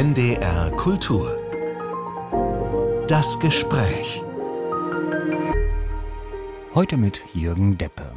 NDR 0.00 0.70
Kultur. 0.76 1.38
Das 3.06 3.38
Gespräch. 3.38 4.22
Heute 6.74 6.96
mit 6.96 7.20
Jürgen 7.34 7.76
Deppe. 7.76 8.10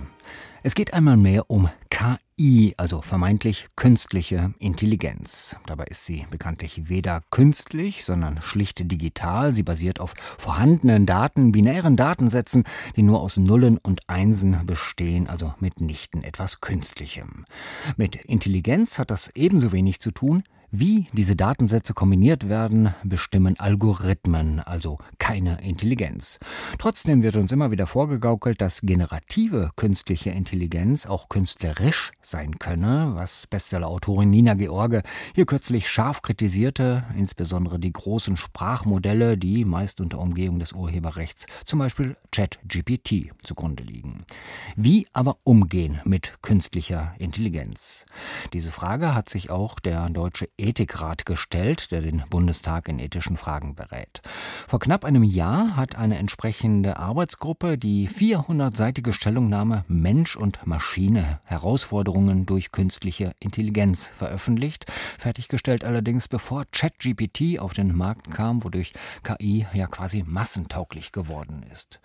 Es 0.66 0.76
geht 0.76 0.94
einmal 0.94 1.18
mehr 1.18 1.50
um 1.50 1.70
KI, 1.90 2.74
also 2.78 3.02
vermeintlich 3.02 3.68
künstliche 3.76 4.54
Intelligenz. 4.60 5.58
Dabei 5.66 5.84
ist 5.84 6.06
sie 6.06 6.26
bekanntlich 6.30 6.88
weder 6.88 7.22
künstlich, 7.32 8.06
sondern 8.06 8.42
schlicht 8.42 8.90
digital. 8.90 9.54
Sie 9.54 9.64
basiert 9.64 10.00
auf 10.00 10.14
vorhandenen 10.38 11.06
Daten, 11.06 11.52
binären 11.52 11.98
Datensätzen, 11.98 12.64
die 12.96 13.04
nur 13.04 13.20
aus 13.20 13.36
Nullen 13.36 13.78
und 13.78 14.08
Einsen 14.08 14.66
bestehen, 14.66 15.28
also 15.28 15.54
mitnichten 15.60 16.24
etwas 16.24 16.62
Künstlichem. 16.62 17.46
Mit 17.98 18.16
Intelligenz 18.16 19.00
hat 19.00 19.12
das 19.12 19.36
ebenso 19.36 19.74
wenig 19.74 20.00
zu 20.00 20.12
tun 20.12 20.44
wie 20.76 21.08
diese 21.14 21.36
Datensätze 21.36 21.94
kombiniert 21.94 22.50
werden, 22.50 22.96
bestimmen 23.04 23.60
Algorithmen, 23.60 24.60
also 24.60 24.98
keine 25.20 25.62
Intelligenz. 25.62 26.40
Trotzdem 26.80 27.22
wird 27.22 27.36
uns 27.36 27.52
immer 27.52 27.70
wieder 27.70 27.86
vorgegaukelt, 27.86 28.60
dass 28.60 28.82
generative 28.82 29.70
künstliche 29.76 30.32
Intelligenz 30.32 31.06
auch 31.06 31.30
künstlerisch 31.30 32.12
sein 32.22 32.58
könne, 32.58 33.12
was 33.14 33.46
Bestsellerautorin 33.46 34.32
Nina 34.32 34.56
George 34.56 35.04
hier 35.36 35.46
kürzlich 35.46 35.88
scharf 35.88 36.24
kritisierte, 36.24 37.04
insbesondere 37.16 37.78
die 37.78 37.94
großen 37.94 38.36
Sprachmodelle, 38.36 39.38
die 39.38 39.66
meist 39.66 40.02
unter 40.02 40.18
Umgehung 40.18 40.58
des 40.58 40.74
Urheberrechts, 40.74 41.46
zum 41.66 41.78
Beispiel 41.78 42.18
ChatGPT, 42.32 43.32
zugrunde 43.44 43.84
liegen. 43.84 44.26
Wie 44.76 45.06
aber 45.14 45.38
umgehen 45.44 46.02
mit 46.04 46.34
künstlicher 46.42 47.14
Intelligenz? 47.20 48.08
Diese 48.54 48.72
Frage 48.72 49.14
hat 49.14 49.30
sich 49.30 49.52
auch 49.52 49.80
der 49.80 50.10
deutsche 50.10 50.50
Ethikrat 50.64 51.26
gestellt, 51.26 51.92
der 51.92 52.02
den 52.02 52.24
Bundestag 52.30 52.88
in 52.88 53.00
ethischen 53.00 53.38
Fragen 53.38 53.76
berät. 53.76 54.22
Vor 54.68 54.80
knapp 54.80 55.06
einem 55.06 55.24
Jahr 55.24 55.76
hat 55.76 55.96
eine 55.96 56.18
entsprechende 56.18 56.98
Arbeitsgruppe 56.98 57.78
die 57.78 58.10
400-seitige 58.10 59.14
Stellungnahme 59.14 59.86
Mensch 59.88 60.36
und 60.36 60.66
Maschine 60.66 61.40
Herausforderungen 61.44 62.46
durch 62.46 62.72
künstliche 62.72 63.34
Intelligenz 63.40 64.08
veröffentlicht, 64.08 64.86
fertiggestellt 65.20 65.84
allerdings 65.84 66.28
bevor 66.28 66.66
ChatGPT 66.72 67.60
auf 67.60 67.74
den 67.74 67.96
Markt 67.96 68.32
kam, 68.32 68.64
wodurch 68.64 68.94
KI 69.24 69.68
ja 69.74 69.88
quasi 69.88 70.24
massentauglich 70.26 71.12
geworden 71.12 71.66
ist. 71.72 72.00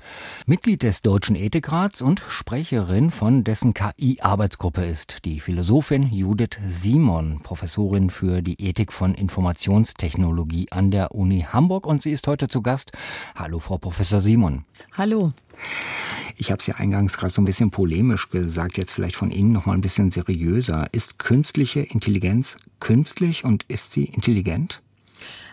Mitglied 0.46 0.82
des 0.82 1.02
Deutschen 1.02 1.36
Ethikrats 1.36 2.02
und 2.02 2.22
Sprecherin 2.28 3.10
von 3.10 3.44
dessen 3.44 3.74
KI-Arbeitsgruppe 3.74 4.84
ist 4.84 5.24
die 5.24 5.40
Philosophin 5.40 6.10
Judith 6.12 6.58
Simon, 6.66 7.40
Professorin 7.42 8.10
für 8.10 8.42
die 8.48 8.64
Ethik 8.64 8.92
von 8.94 9.14
Informationstechnologie 9.14 10.68
an 10.70 10.90
der 10.90 11.14
Uni 11.14 11.46
Hamburg 11.52 11.86
und 11.86 12.02
sie 12.02 12.12
ist 12.12 12.26
heute 12.26 12.48
zu 12.48 12.62
Gast. 12.62 12.92
Hallo, 13.34 13.58
Frau 13.58 13.76
Professor 13.76 14.20
Simon. 14.20 14.64
Hallo. 14.96 15.34
Ich 16.36 16.50
habe 16.50 16.60
es 16.60 16.66
ja 16.66 16.76
eingangs 16.76 17.18
gerade 17.18 17.34
so 17.34 17.42
ein 17.42 17.44
bisschen 17.44 17.70
polemisch 17.70 18.30
gesagt, 18.30 18.78
jetzt 18.78 18.94
vielleicht 18.94 19.16
von 19.16 19.30
Ihnen 19.30 19.52
noch 19.52 19.66
mal 19.66 19.74
ein 19.74 19.82
bisschen 19.82 20.10
seriöser. 20.10 20.86
Ist 20.92 21.18
künstliche 21.18 21.80
Intelligenz 21.80 22.56
künstlich 22.80 23.44
und 23.44 23.64
ist 23.64 23.92
sie 23.92 24.04
intelligent? 24.04 24.80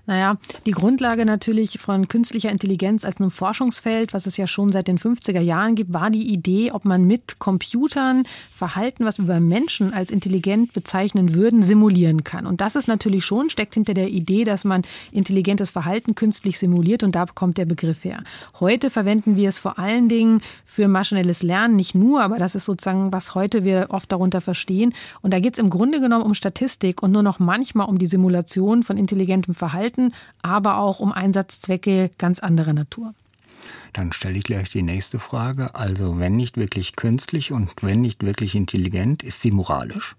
Naja, 0.07 0.37
die 0.65 0.71
Grundlage 0.71 1.25
natürlich 1.25 1.79
von 1.79 2.07
künstlicher 2.07 2.51
Intelligenz 2.51 3.03
als 3.03 3.19
einem 3.19 3.31
Forschungsfeld, 3.31 4.13
was 4.13 4.27
es 4.27 4.37
ja 4.37 4.45
schon 4.45 4.71
seit 4.71 4.87
den 4.87 4.99
50er 4.99 5.39
Jahren 5.39 5.75
gibt, 5.75 5.93
war 5.93 6.11
die 6.11 6.31
Idee, 6.31 6.71
ob 6.71 6.85
man 6.85 7.05
mit 7.05 7.39
Computern 7.39 8.23
Verhalten, 8.51 9.05
was 9.05 9.17
wir 9.17 9.25
bei 9.25 9.39
Menschen 9.39 9.93
als 9.93 10.11
intelligent 10.11 10.73
bezeichnen 10.73 11.33
würden, 11.33 11.63
simulieren 11.63 12.23
kann. 12.23 12.45
Und 12.45 12.61
das 12.61 12.75
ist 12.75 12.87
natürlich 12.87 13.25
schon, 13.25 13.49
steckt 13.49 13.73
hinter 13.73 13.95
der 13.95 14.09
Idee, 14.09 14.43
dass 14.43 14.63
man 14.63 14.83
intelligentes 15.11 15.71
Verhalten 15.71 16.13
künstlich 16.13 16.59
simuliert 16.59 17.01
und 17.01 17.15
da 17.15 17.25
kommt 17.25 17.57
der 17.57 17.65
Begriff 17.65 18.03
her. 18.03 18.23
Heute 18.59 18.91
verwenden 18.91 19.35
wir 19.35 19.49
es 19.49 19.57
vor 19.57 19.79
allen 19.79 20.07
Dingen 20.07 20.41
für 20.63 20.87
maschinelles 20.87 21.41
Lernen, 21.41 21.75
nicht 21.75 21.95
nur, 21.95 22.21
aber 22.21 22.37
das 22.37 22.53
ist 22.53 22.65
sozusagen, 22.65 23.11
was 23.11 23.33
heute 23.33 23.63
wir 23.63 23.87
oft 23.89 24.11
darunter 24.11 24.41
verstehen. 24.41 24.93
Und 25.21 25.33
da 25.33 25.39
geht 25.39 25.53
es 25.53 25.59
im 25.59 25.71
Grunde 25.71 25.99
genommen 25.99 26.23
um 26.23 26.35
Statistik 26.35 27.01
und 27.01 27.11
nur 27.11 27.23
noch 27.23 27.39
manchmal 27.39 27.87
um 27.87 27.97
die 27.97 28.05
Simulation 28.05 28.83
von 28.83 28.97
intelligentem 28.97 29.55
Verhalten 29.55 29.94
Verhalten, 29.95 30.13
aber 30.41 30.77
auch 30.77 30.99
um 30.99 31.11
Einsatzzwecke 31.11 32.11
ganz 32.17 32.39
anderer 32.39 32.73
Natur. 32.73 33.13
Dann 33.93 34.11
stelle 34.11 34.37
ich 34.37 34.43
gleich 34.43 34.69
die 34.69 34.81
nächste 34.81 35.19
Frage. 35.19 35.73
Also, 35.73 36.19
wenn 36.19 36.35
nicht 36.35 36.57
wirklich 36.57 36.95
künstlich 36.95 37.51
und 37.51 37.71
wenn 37.81 38.01
nicht 38.01 38.23
wirklich 38.23 38.55
intelligent, 38.55 39.23
ist 39.23 39.41
sie 39.41 39.51
moralisch? 39.51 40.15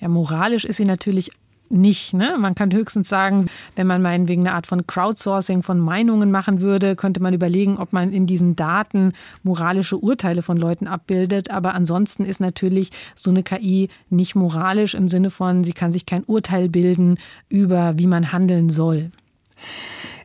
Ja, 0.00 0.08
moralisch 0.08 0.64
ist 0.64 0.78
sie 0.78 0.84
natürlich 0.84 1.30
nicht. 1.72 2.14
Ne? 2.14 2.36
Man 2.38 2.54
kann 2.54 2.72
höchstens 2.72 3.08
sagen, 3.08 3.46
wenn 3.76 3.86
man 3.86 4.02
meinetwegen 4.02 4.42
eine 4.42 4.54
Art 4.54 4.66
von 4.66 4.86
Crowdsourcing 4.86 5.62
von 5.62 5.80
Meinungen 5.80 6.30
machen 6.30 6.60
würde, 6.60 6.96
könnte 6.96 7.20
man 7.20 7.34
überlegen, 7.34 7.78
ob 7.78 7.92
man 7.92 8.12
in 8.12 8.26
diesen 8.26 8.56
Daten 8.56 9.12
moralische 9.42 9.96
Urteile 9.96 10.42
von 10.42 10.56
Leuten 10.56 10.86
abbildet. 10.86 11.50
Aber 11.50 11.74
ansonsten 11.74 12.24
ist 12.24 12.40
natürlich 12.40 12.90
so 13.14 13.30
eine 13.30 13.42
KI 13.42 13.88
nicht 14.10 14.34
moralisch 14.34 14.94
im 14.94 15.08
Sinne 15.08 15.30
von, 15.30 15.64
sie 15.64 15.72
kann 15.72 15.92
sich 15.92 16.06
kein 16.06 16.24
Urteil 16.24 16.68
bilden 16.68 17.18
über, 17.48 17.98
wie 17.98 18.06
man 18.06 18.32
handeln 18.32 18.68
soll. 18.68 19.10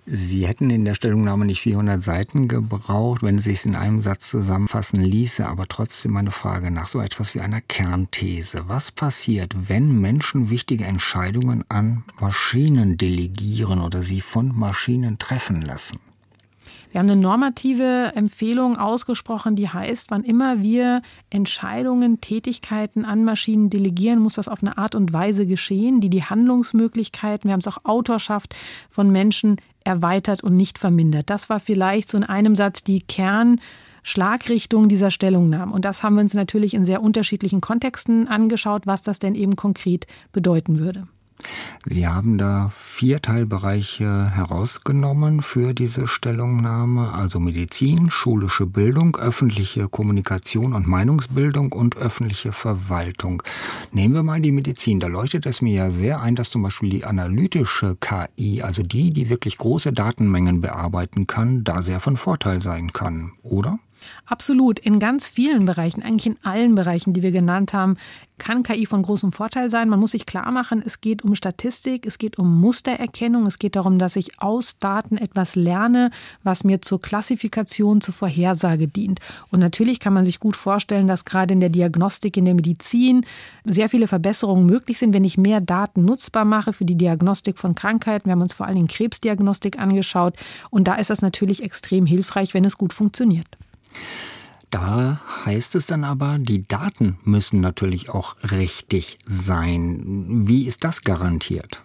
Sie 0.09 0.47
hätten 0.47 0.69
in 0.69 0.85
der 0.85 0.95
Stellungnahme 0.95 1.44
nicht 1.45 1.59
400 1.59 2.01
Seiten 2.01 2.47
gebraucht, 2.47 3.23
wenn 3.23 3.40
es 3.40 3.44
sich 3.44 3.66
in 3.66 3.75
einem 3.75 4.00
Satz 4.00 4.29
zusammenfassen 4.29 5.01
ließe, 5.01 5.45
aber 5.45 5.68
trotzdem 5.68 6.16
eine 6.16 6.31
Frage 6.31 6.72
nach 6.72 6.88
so 6.88 7.01
etwas 7.01 7.35
wie 7.35 7.41
einer 7.41 7.59
Kernthese. 7.59 8.63
Was 8.68 8.94
passiert, 8.94 9.53
wenn 9.68 10.00
Menschen 10.00 10.50
wichtige 10.50 10.85
Entscheidungen 10.85 11.66
an 11.68 12.06
Maschinen 12.22 12.95
delegieren 12.95 13.81
oder 13.81 14.01
sie 14.01 14.22
von 14.22 14.57
Maschinen 14.57 15.19
treffen 15.19 15.62
lassen? 15.62 16.00
Wir 16.97 17.02
haben 17.02 17.12
eine 17.12 17.22
normative 17.22 18.13
Empfehlung 18.16 18.75
ausgesprochen, 18.75 19.56
die 19.56 19.69
heißt, 19.69 20.09
wann 20.09 20.24
immer 20.24 20.63
wir 20.63 21.03
Entscheidungen, 21.30 22.22
Tätigkeiten 22.22 23.06
an 23.06 23.24
Maschinen 23.24 23.69
delegieren, 23.69 24.18
muss 24.18 24.34
das 24.34 24.47
auf 24.47 24.63
eine 24.63 24.80
Art 24.80 24.96
und 24.96 25.13
Weise 25.13 25.46
geschehen, 25.46 26.02
die 26.02 26.09
die 26.09 26.24
Handlungsmöglichkeiten, 26.24 27.50
wir 27.50 27.53
haben 27.53 27.59
es 27.59 27.68
auch 27.68 27.86
Autorschaft 27.86 28.56
von 28.90 29.12
Menschen 29.12 29.57
erweitert 29.84 30.44
und 30.44 30.56
nicht 30.56 30.80
vermindert. 30.80 31.30
Das 31.30 31.52
war 31.52 31.59
vielleicht 31.59 32.09
so 32.09 32.18
in 32.18 32.24
einem 32.24 32.56
Satz 32.56 32.84
die 32.84 33.02
Kernschlagrichtung 33.02 34.90
dieser 34.90 35.12
Stellungnahme. 35.12 35.74
Und 35.74 35.86
das 35.86 36.02
haben 36.02 36.16
wir 36.16 36.22
uns 36.22 36.34
natürlich 36.34 36.74
in 36.74 36.84
sehr 36.84 37.03
unterschiedlichen 37.03 37.62
Kontexten 37.62 38.28
angeschaut, 38.28 38.88
was 38.88 39.03
das 39.03 39.19
denn 39.19 39.36
eben 39.36 39.56
konkret 39.56 40.07
bedeuten 40.31 40.80
würde. 40.80 41.07
Sie 41.86 42.08
haben 42.08 42.38
da 42.38 42.72
vier 42.75 43.22
Teilbereiche 43.22 44.31
herausgenommen 44.31 45.42
für 45.42 45.74
diese 45.74 46.08
Stellungnahme, 46.08 47.14
also 47.14 47.40
Medizin, 47.40 48.09
schulische 48.09 48.66
Bildung, 48.66 49.16
öffentliche 49.16 49.88
Kommunikation 49.88 50.74
und 50.74 50.88
Meinungsbildung 50.88 51.72
und 51.72 51.96
öffentliche 51.96 52.52
Verwaltung. 52.52 53.44
Nehmen 53.92 54.16
wir 54.16 54.24
mal 54.24 54.42
die 54.42 54.52
Medizin. 54.52 55.00
Da 55.00 55.08
leuchtet 55.08 55.46
es 55.46 55.62
mir 55.62 55.74
ja 55.74 55.92
sehr 55.92 56.22
ein, 56.22 56.36
dass 56.36 56.50
zum 56.50 56.64
Beispiel 56.64 56.90
die 56.90 57.06
analytische 57.06 57.96
KI, 57.96 58.62
also 58.62 58.84
die, 58.84 59.12
die 59.12 59.30
wirklich 59.30 59.58
große 59.58 59.94
Datenmengen 59.94 60.62
bearbeiten 60.62 61.28
kann, 61.28 61.64
da 61.64 61.81
sehr 61.84 62.00
von 62.00 62.18
Vorteil 62.18 62.62
sein 62.62 62.92
kann, 62.92 63.34
oder? 63.44 63.80
Absolut. 64.25 64.80
In 64.80 65.00
ganz 65.00 65.28
vielen 65.28 65.66
Bereichen, 65.66 66.03
eigentlich 66.03 66.28
in 66.28 66.38
allen 66.44 66.75
Bereichen, 66.75 67.13
die 67.13 67.22
wir 67.22 67.31
genannt 67.31 67.74
haben, 67.74 67.97
kann 68.38 68.63
KI 68.63 68.85
von 68.85 69.02
großem 69.02 69.31
Vorteil 69.31 69.69
sein. 69.69 69.90
Man 69.90 70.00
muss 70.00 70.12
sich 70.12 70.25
klar 70.25 70.52
machen, 70.52 70.84
es 70.85 71.02
geht 71.02 71.24
um 71.24 71.35
Statistik, 71.35 72.06
es 72.06 72.18
geht 72.18 72.38
um 72.38 72.59
Mustererkennung, 72.59 73.47
es 73.47 73.59
geht 73.59 73.75
darum, 73.75 73.97
dass 74.00 74.16
ich 74.16 74.41
aus 74.41 74.78
Daten 74.80 75.18
etwas 75.18 75.56
lerne, 75.56 76.12
was 76.44 76.63
mir 76.63 76.81
zur 76.81 77.02
Klassifikation, 77.02 78.02
zur 78.02 78.13
Vorhersage 78.13 78.88
dient. 78.88 79.19
Und 79.52 79.59
natürlich 79.59 80.00
kann 80.00 80.13
man 80.13 80.25
sich 80.25 80.40
gut 80.40 80.56
vorstellen, 80.56 81.07
dass 81.07 81.25
gerade 81.25 81.53
in 81.53 81.59
der 81.59 81.69
Diagnostik, 81.69 82.38
in 82.38 82.46
der 82.46 82.56
Medizin 82.56 83.25
sehr 83.66 83.90
viele 83.90 84.07
Verbesserungen 84.07 84.66
möglich 84.66 85.00
sind, 85.00 85.13
wenn 85.13 85.24
ich 85.24 85.38
mehr 85.38 85.62
Daten 85.62 86.06
nutzbar 86.06 86.45
mache 86.45 86.74
für 86.74 86.86
die 86.86 86.95
Diagnostik 86.95 87.57
von 87.57 87.75
Krankheiten. 87.75 88.25
Wir 88.25 88.33
haben 88.33 88.42
uns 88.42 88.54
vor 88.54 88.68
allem 88.68 88.88
Krebsdiagnostik 88.88 89.80
angeschaut 89.80 90.36
und 90.69 90.88
da 90.88 90.95
ist 90.95 91.10
das 91.10 91.21
natürlich 91.21 91.63
extrem 91.63 92.06
hilfreich, 92.06 92.54
wenn 92.54 92.66
es 92.66 92.77
gut 92.77 92.94
funktioniert. 92.94 93.48
Da 94.69 95.21
heißt 95.45 95.75
es 95.75 95.85
dann 95.85 96.03
aber, 96.03 96.39
die 96.39 96.67
Daten 96.67 97.17
müssen 97.23 97.61
natürlich 97.61 98.09
auch 98.09 98.35
richtig 98.51 99.17
sein. 99.25 100.01
Wie 100.47 100.67
ist 100.67 100.83
das 100.83 101.01
garantiert? 101.01 101.81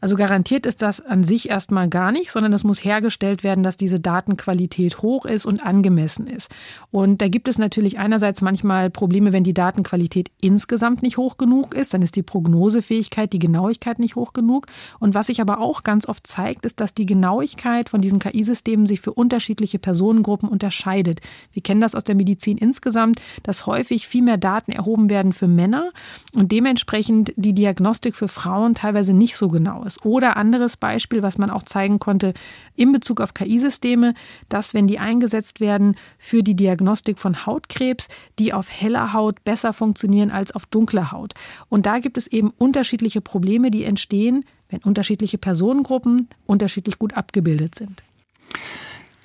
Also 0.00 0.16
garantiert 0.16 0.66
ist 0.66 0.82
das 0.82 1.00
an 1.00 1.24
sich 1.24 1.50
erstmal 1.50 1.88
gar 1.88 2.10
nicht, 2.10 2.30
sondern 2.30 2.52
es 2.52 2.64
muss 2.64 2.84
hergestellt 2.84 3.44
werden, 3.44 3.62
dass 3.62 3.76
diese 3.76 4.00
Datenqualität 4.00 5.02
hoch 5.02 5.26
ist 5.26 5.44
und 5.44 5.64
angemessen 5.64 6.26
ist. 6.26 6.50
Und 6.90 7.20
da 7.20 7.28
gibt 7.28 7.48
es 7.48 7.58
natürlich 7.58 7.98
einerseits 7.98 8.40
manchmal 8.40 8.88
Probleme, 8.88 9.32
wenn 9.32 9.44
die 9.44 9.54
Datenqualität 9.54 10.30
insgesamt 10.40 11.02
nicht 11.02 11.18
hoch 11.18 11.36
genug 11.36 11.74
ist, 11.74 11.92
dann 11.92 12.02
ist 12.02 12.16
die 12.16 12.22
Prognosefähigkeit, 12.22 13.32
die 13.32 13.38
Genauigkeit 13.38 13.98
nicht 13.98 14.16
hoch 14.16 14.32
genug. 14.32 14.66
Und 14.98 15.14
was 15.14 15.26
sich 15.26 15.40
aber 15.40 15.60
auch 15.60 15.82
ganz 15.82 16.08
oft 16.08 16.26
zeigt, 16.26 16.64
ist, 16.64 16.80
dass 16.80 16.94
die 16.94 17.06
Genauigkeit 17.06 17.90
von 17.90 18.00
diesen 18.00 18.20
KI-Systemen 18.20 18.86
sich 18.86 19.00
für 19.00 19.12
unterschiedliche 19.12 19.78
Personengruppen 19.78 20.48
unterscheidet. 20.48 21.20
Wir 21.52 21.62
kennen 21.62 21.80
das 21.80 21.94
aus 21.94 22.04
der 22.04 22.14
Medizin 22.14 22.56
insgesamt, 22.56 23.20
dass 23.42 23.66
häufig 23.66 24.06
viel 24.06 24.22
mehr 24.22 24.38
Daten 24.38 24.72
erhoben 24.72 25.10
werden 25.10 25.32
für 25.32 25.48
Männer 25.48 25.90
und 26.34 26.52
dementsprechend 26.52 27.32
die 27.36 27.52
Diagnostik 27.52 28.16
für 28.16 28.28
Frauen 28.28 28.74
teilweise 28.74 29.12
nicht 29.12 29.36
so 29.36 29.48
genau 29.48 29.84
ist. 29.84 29.89
Anderes. 29.90 30.04
Oder 30.04 30.36
anderes 30.36 30.76
Beispiel, 30.76 31.22
was 31.22 31.38
man 31.38 31.50
auch 31.50 31.62
zeigen 31.62 31.98
konnte 31.98 32.34
in 32.76 32.92
Bezug 32.92 33.20
auf 33.20 33.34
KI-Systeme, 33.34 34.14
dass 34.48 34.74
wenn 34.74 34.86
die 34.86 34.98
eingesetzt 34.98 35.60
werden 35.60 35.96
für 36.18 36.42
die 36.42 36.54
Diagnostik 36.54 37.18
von 37.18 37.46
Hautkrebs, 37.46 38.08
die 38.38 38.52
auf 38.52 38.70
heller 38.70 39.12
Haut 39.12 39.44
besser 39.44 39.72
funktionieren 39.72 40.30
als 40.30 40.52
auf 40.52 40.66
dunkler 40.66 41.12
Haut. 41.12 41.34
Und 41.68 41.86
da 41.86 41.98
gibt 41.98 42.16
es 42.16 42.26
eben 42.26 42.50
unterschiedliche 42.50 43.20
Probleme, 43.20 43.70
die 43.70 43.84
entstehen, 43.84 44.44
wenn 44.68 44.80
unterschiedliche 44.80 45.38
Personengruppen 45.38 46.28
unterschiedlich 46.46 46.98
gut 46.98 47.14
abgebildet 47.14 47.74
sind. 47.74 48.02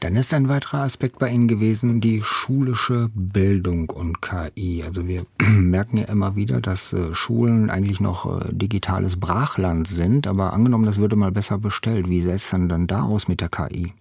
Dann 0.06 0.18
ist 0.18 0.36
ein 0.36 0.50
weiterer 0.50 0.81
Aspekt 0.81 1.18
bei 1.18 1.31
Ihnen 1.31 1.48
gewesen 1.48 2.00
die 2.00 2.22
schulische 2.22 3.10
Bildung 3.16 3.90
und 3.90 4.22
KI. 4.22 4.84
Also 4.86 5.07
wir 5.07 5.25
merken 5.42 5.98
ja 5.98 6.04
immer 6.04 6.36
wieder, 6.36 6.62
dass 6.62 6.94
äh, 6.94 7.16
Schulen 7.16 7.72
eigentlich 7.72 8.00
noch 8.02 8.40
äh, 8.40 8.54
digitales 8.54 9.19
Brachland 9.19 9.88
sind, 9.88 10.28
aber 10.28 10.54
angenommen, 10.54 10.86
das 10.86 11.00
würde 11.00 11.16
mal 11.16 11.31
besser 11.31 11.57
bestellt, 11.57 12.07
wie 12.07 12.22
sähe 12.22 12.36
es 12.36 12.52
dann, 12.52 12.69
dann 12.69 12.86
da 12.86 13.02
aus 13.02 13.28
mit 13.28 13.42
der 13.42 13.50
KI? 13.50 13.94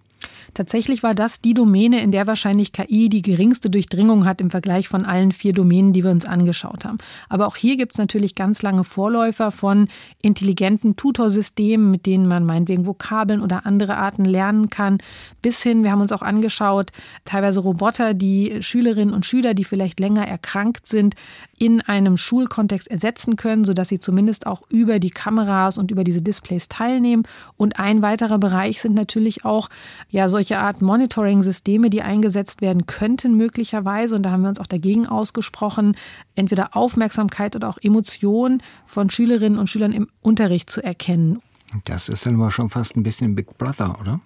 Tatsächlich 0.53 1.03
war 1.03 1.15
das 1.15 1.41
die 1.41 1.53
Domäne, 1.53 2.01
in 2.01 2.11
der 2.11 2.27
wahrscheinlich 2.27 2.71
KI 2.71 3.09
die 3.09 3.21
geringste 3.21 3.69
Durchdringung 3.69 4.25
hat 4.25 4.41
im 4.41 4.49
Vergleich 4.49 4.87
von 4.87 5.05
allen 5.05 5.31
vier 5.31 5.53
Domänen, 5.53 5.93
die 5.93 6.03
wir 6.03 6.11
uns 6.11 6.25
angeschaut 6.25 6.85
haben. 6.85 6.97
Aber 7.29 7.47
auch 7.47 7.55
hier 7.55 7.77
gibt 7.77 7.93
es 7.93 7.97
natürlich 7.97 8.35
ganz 8.35 8.61
lange 8.61 8.83
Vorläufer 8.83 9.51
von 9.51 9.87
intelligenten 10.21 10.95
Tutorsystemen, 10.95 11.91
mit 11.91 12.05
denen 12.05 12.27
man 12.27 12.45
meinetwegen 12.45 12.85
Vokabeln 12.85 13.41
oder 13.41 13.65
andere 13.65 13.97
Arten 13.97 14.25
lernen 14.25 14.69
kann, 14.69 14.99
bis 15.41 15.61
hin, 15.61 15.83
wir 15.83 15.91
haben 15.91 16.01
uns 16.01 16.11
auch 16.11 16.21
angeschaut, 16.21 16.91
teilweise 17.25 17.59
Roboter, 17.59 18.13
die 18.13 18.61
Schülerinnen 18.61 19.13
und 19.13 19.25
Schüler, 19.25 19.53
die 19.53 19.63
vielleicht 19.63 19.99
länger 19.99 20.27
erkrankt 20.27 20.87
sind, 20.87 21.15
in 21.57 21.81
einem 21.81 22.17
Schulkontext 22.17 22.89
ersetzen 22.89 23.35
können, 23.35 23.65
sodass 23.65 23.89
sie 23.89 23.99
zumindest 23.99 24.45
auch 24.47 24.61
über 24.69 24.99
die 24.99 25.09
Kameras 25.09 25.77
und 25.77 25.91
über 25.91 26.03
diese 26.03 26.21
Displays 26.21 26.67
teilnehmen. 26.67 27.23
Und 27.55 27.79
ein 27.79 28.01
weiterer 28.01 28.37
Bereich 28.37 28.81
sind 28.81 28.95
natürlich 28.95 29.45
auch 29.45 29.69
ja 30.15 30.29
solche 30.29 30.59
Art 30.59 30.81
Monitoring-Systeme, 30.81 31.89
die 31.89 32.01
eingesetzt 32.01 32.61
werden 32.61 32.85
könnten 32.85 33.35
möglicherweise. 33.35 34.15
Und 34.15 34.23
da 34.23 34.31
haben 34.31 34.43
wir 34.43 34.49
uns 34.49 34.61
auch 34.61 34.67
dagegen 34.67 35.07
ausgesprochen, 35.07 35.97
entweder 36.35 36.75
Aufmerksamkeit 36.75 37.55
oder 37.55 37.67
auch 37.67 37.77
Emotion 37.81 38.63
von 38.85 39.09
Schülerinnen 39.09 39.59
und 39.59 39.69
Schülern 39.69 39.91
im 39.91 40.07
Unterricht 40.21 40.69
zu 40.69 40.81
erkennen. 40.81 41.41
Das 41.83 42.07
ist 42.07 42.25
dann 42.25 42.35
aber 42.35 42.49
schon 42.49 42.69
fast 42.69 42.95
ein 42.95 43.03
bisschen 43.03 43.35
Big 43.35 43.57
Brother, 43.57 43.99
oder? 43.99 44.21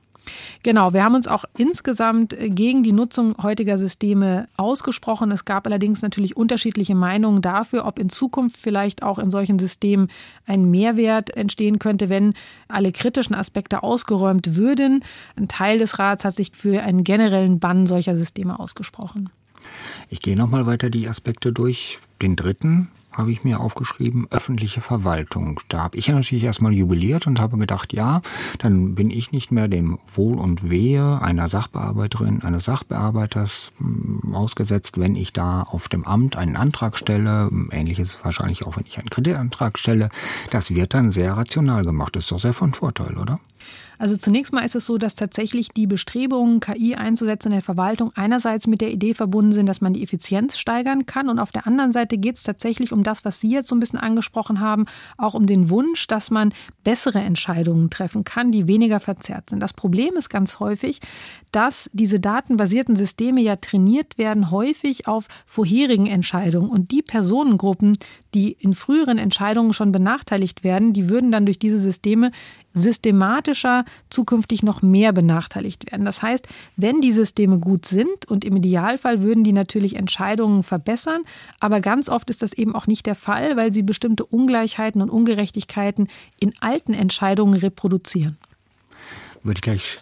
Genau, 0.63 0.93
wir 0.93 1.03
haben 1.03 1.15
uns 1.15 1.27
auch 1.27 1.45
insgesamt 1.57 2.35
gegen 2.37 2.83
die 2.83 2.91
Nutzung 2.91 3.35
heutiger 3.41 3.77
Systeme 3.77 4.47
ausgesprochen. 4.57 5.31
Es 5.31 5.45
gab 5.45 5.65
allerdings 5.65 6.01
natürlich 6.01 6.35
unterschiedliche 6.35 6.95
Meinungen 6.95 7.41
dafür, 7.41 7.85
ob 7.85 7.99
in 7.99 8.09
Zukunft 8.09 8.57
vielleicht 8.57 9.03
auch 9.03 9.19
in 9.19 9.31
solchen 9.31 9.59
Systemen 9.59 10.09
ein 10.45 10.69
Mehrwert 10.69 11.35
entstehen 11.35 11.79
könnte, 11.79 12.09
wenn 12.09 12.33
alle 12.67 12.91
kritischen 12.91 13.35
Aspekte 13.35 13.83
ausgeräumt 13.83 14.55
würden. 14.55 15.03
Ein 15.35 15.47
Teil 15.47 15.79
des 15.79 15.99
Rats 15.99 16.25
hat 16.25 16.35
sich 16.35 16.51
für 16.53 16.81
einen 16.81 17.03
generellen 17.03 17.59
Bann 17.59 17.87
solcher 17.87 18.15
Systeme 18.15 18.59
ausgesprochen. 18.59 19.29
Ich 20.09 20.21
gehe 20.21 20.35
nochmal 20.35 20.65
weiter 20.65 20.89
die 20.89 21.07
Aspekte 21.07 21.51
durch. 21.51 21.99
Den 22.21 22.35
dritten 22.35 22.89
habe 23.11 23.31
ich 23.31 23.43
mir 23.43 23.59
aufgeschrieben, 23.59 24.27
öffentliche 24.29 24.81
Verwaltung. 24.81 25.59
Da 25.67 25.79
habe 25.79 25.97
ich 25.97 26.07
natürlich 26.07 26.43
erstmal 26.43 26.73
jubiliert 26.73 27.27
und 27.27 27.41
habe 27.41 27.57
gedacht, 27.57 27.91
ja, 27.91 28.21
dann 28.59 28.95
bin 28.95 29.09
ich 29.09 29.31
nicht 29.31 29.51
mehr 29.51 29.67
dem 29.67 29.99
Wohl 30.07 30.37
und 30.37 30.69
Wehe 30.69 31.21
einer 31.21 31.49
Sachbearbeiterin, 31.49 32.43
eines 32.43 32.65
Sachbearbeiters 32.65 33.73
hm, 33.77 34.33
ausgesetzt, 34.33 34.97
wenn 34.99 35.15
ich 35.15 35.33
da 35.33 35.63
auf 35.63 35.89
dem 35.89 36.05
Amt 36.05 36.37
einen 36.37 36.55
Antrag 36.55 36.97
stelle. 36.97 37.49
Ähnliches 37.71 38.19
wahrscheinlich 38.23 38.65
auch, 38.65 38.77
wenn 38.77 38.85
ich 38.85 38.99
einen 38.99 39.09
Kreditantrag 39.09 39.77
stelle. 39.77 40.09
Das 40.51 40.73
wird 40.73 40.93
dann 40.93 41.11
sehr 41.11 41.33
rational 41.33 41.83
gemacht. 41.83 42.15
Das 42.15 42.25
ist 42.25 42.31
doch 42.31 42.39
sehr 42.39 42.53
von 42.53 42.73
Vorteil, 42.73 43.17
oder? 43.17 43.39
Also 43.99 44.15
zunächst 44.15 44.53
mal 44.53 44.61
ist 44.61 44.75
es 44.75 44.85
so, 44.85 44.97
dass 44.97 45.15
tatsächlich 45.15 45.69
die 45.69 45.85
Bestrebungen, 45.85 46.61
KI 46.61 46.95
einzusetzen 46.95 47.49
in 47.49 47.55
der 47.55 47.61
Verwaltung, 47.61 48.11
einerseits 48.15 48.65
mit 48.65 48.79
der 48.79 48.91
Idee 48.91 49.13
verbunden 49.13 49.51
sind, 49.51 49.65
dass 49.65 49.81
man 49.81 49.91
die 49.91 50.01
Effizienz 50.01 50.57
steigern 50.57 51.05
kann 51.05 51.27
und 51.27 51.37
auf 51.37 51.51
der 51.51 51.67
anderen 51.67 51.91
Seite 51.91 52.17
geht 52.17 52.37
es 52.37 52.43
tatsächlich 52.43 52.93
um 52.93 53.03
das, 53.03 53.25
was 53.25 53.41
Sie 53.41 53.51
jetzt 53.51 53.67
so 53.67 53.75
ein 53.75 53.81
bisschen 53.81 53.99
angesprochen 53.99 54.61
haben, 54.61 54.85
auch 55.17 55.33
um 55.33 55.45
den 55.45 55.69
Wunsch, 55.69 56.07
dass 56.07 56.31
man 56.31 56.53
bessere 56.85 57.19
Entscheidungen 57.19 57.89
treffen 57.89 58.23
kann, 58.23 58.53
die 58.53 58.67
weniger 58.67 59.01
verzerrt 59.01 59.49
sind. 59.49 59.61
Das 59.61 59.73
Problem 59.73 60.15
ist 60.15 60.29
ganz 60.29 60.61
häufig, 60.61 61.01
dass 61.51 61.89
diese 61.91 62.21
datenbasierten 62.21 62.95
Systeme 62.95 63.41
ja 63.41 63.57
trainiert 63.57 64.17
werden, 64.17 64.49
häufig 64.49 65.07
auf 65.07 65.27
vorherigen 65.45 66.07
Entscheidungen 66.07 66.69
und 66.69 66.91
die 66.91 67.01
Personengruppen, 67.01 67.97
die 68.33 68.53
in 68.53 68.73
früheren 68.73 69.17
Entscheidungen 69.17 69.73
schon 69.73 69.91
benachteiligt 69.91 70.63
werden, 70.63 70.93
die 70.93 71.09
würden 71.09 71.33
dann 71.33 71.45
durch 71.45 71.59
diese 71.59 71.79
Systeme 71.79 72.31
systematischer 72.73 73.85
zukünftig 74.09 74.63
noch 74.63 74.81
mehr 74.81 75.13
benachteiligt 75.13 75.91
werden. 75.91 76.05
Das 76.05 76.21
heißt, 76.21 76.47
wenn 76.75 77.01
die 77.01 77.11
Systeme 77.11 77.59
gut 77.59 77.85
sind 77.85 78.25
und 78.27 78.45
im 78.45 78.55
Idealfall 78.55 79.21
würden 79.21 79.43
die 79.43 79.53
natürlich 79.53 79.95
Entscheidungen 79.95 80.63
verbessern, 80.63 81.23
aber 81.59 81.81
ganz 81.81 82.09
oft 82.09 82.29
ist 82.29 82.41
das 82.41 82.53
eben 82.53 82.75
auch 82.75 82.87
nicht 82.87 83.05
der 83.05 83.15
Fall, 83.15 83.57
weil 83.57 83.73
sie 83.73 83.83
bestimmte 83.83 84.25
Ungleichheiten 84.25 85.01
und 85.01 85.09
Ungerechtigkeiten 85.09 86.07
in 86.39 86.53
alten 86.59 86.93
Entscheidungen 86.93 87.55
reproduzieren 87.55 88.37
würde 89.43 89.57
ich 89.57 89.61
gleich 89.61 89.99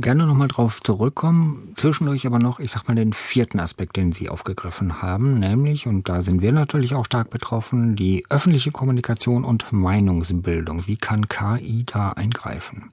gerne 0.00 0.26
nochmal 0.26 0.48
drauf 0.48 0.80
zurückkommen. 0.82 1.72
Zwischendurch 1.76 2.26
aber 2.26 2.38
noch, 2.38 2.60
ich 2.60 2.70
sag 2.70 2.88
mal, 2.88 2.94
den 2.94 3.12
vierten 3.12 3.60
Aspekt, 3.60 3.96
den 3.96 4.12
Sie 4.12 4.28
aufgegriffen 4.28 5.02
haben, 5.02 5.38
nämlich, 5.38 5.86
und 5.86 6.08
da 6.08 6.22
sind 6.22 6.42
wir 6.42 6.52
natürlich 6.52 6.94
auch 6.94 7.06
stark 7.06 7.30
betroffen, 7.30 7.96
die 7.96 8.24
öffentliche 8.30 8.70
Kommunikation 8.70 9.44
und 9.44 9.72
Meinungsbildung. 9.72 10.86
Wie 10.86 10.96
kann 10.96 11.28
KI 11.28 11.84
da 11.84 12.10
eingreifen? 12.10 12.90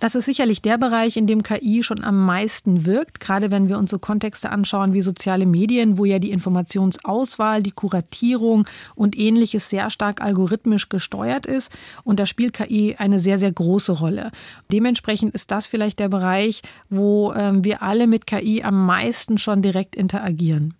Das 0.00 0.14
ist 0.14 0.26
sicherlich 0.26 0.62
der 0.62 0.78
Bereich, 0.78 1.16
in 1.16 1.26
dem 1.26 1.42
KI 1.42 1.82
schon 1.82 2.04
am 2.04 2.24
meisten 2.24 2.86
wirkt, 2.86 3.20
gerade 3.20 3.50
wenn 3.50 3.68
wir 3.68 3.78
uns 3.78 3.90
so 3.90 3.98
Kontexte 3.98 4.50
anschauen 4.50 4.92
wie 4.92 5.00
soziale 5.00 5.46
Medien, 5.46 5.98
wo 5.98 6.04
ja 6.04 6.18
die 6.18 6.30
Informationsauswahl, 6.30 7.62
die 7.62 7.70
Kuratierung 7.70 8.66
und 8.94 9.18
ähnliches 9.18 9.70
sehr 9.70 9.90
stark 9.90 10.20
algorithmisch 10.20 10.88
gesteuert 10.88 11.46
ist. 11.46 11.72
Und 12.04 12.20
da 12.20 12.26
spielt 12.26 12.52
KI 12.52 12.96
eine 12.98 13.18
sehr, 13.18 13.38
sehr 13.38 13.52
große 13.52 13.92
Rolle. 13.92 14.30
Dementsprechend 14.70 15.34
ist 15.34 15.50
das 15.50 15.66
vielleicht 15.66 15.98
der 15.98 16.08
Bereich, 16.08 16.62
wo 16.90 17.32
ähm, 17.32 17.64
wir 17.64 17.82
alle 17.82 18.06
mit 18.06 18.26
KI 18.26 18.62
am 18.62 18.86
meisten 18.86 19.38
schon 19.38 19.62
direkt 19.62 19.96
interagieren. 19.96 20.74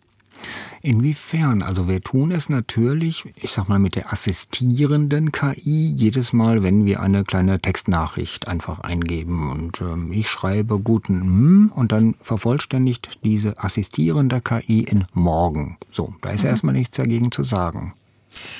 Inwiefern? 0.82 1.62
Also 1.62 1.88
wir 1.88 2.00
tun 2.00 2.30
es 2.30 2.48
natürlich, 2.48 3.24
ich 3.36 3.50
sag 3.50 3.68
mal, 3.68 3.78
mit 3.78 3.96
der 3.96 4.12
assistierenden 4.12 5.32
KI 5.32 5.90
jedes 5.90 6.32
Mal, 6.32 6.62
wenn 6.62 6.84
wir 6.84 7.00
eine 7.00 7.24
kleine 7.24 7.60
Textnachricht 7.60 8.46
einfach 8.48 8.80
eingeben 8.80 9.50
und 9.50 9.80
ähm, 9.80 10.12
ich 10.12 10.28
schreibe 10.28 10.78
guten 10.78 11.20
M 11.22 11.72
und 11.74 11.92
dann 11.92 12.14
vervollständigt 12.20 13.18
diese 13.24 13.58
assistierende 13.62 14.40
KI 14.40 14.82
in 14.82 15.06
morgen. 15.12 15.76
So, 15.90 16.14
da 16.22 16.30
ist 16.30 16.44
mhm. 16.44 16.50
erstmal 16.50 16.74
nichts 16.74 16.96
dagegen 16.96 17.32
zu 17.32 17.42
sagen. 17.42 17.94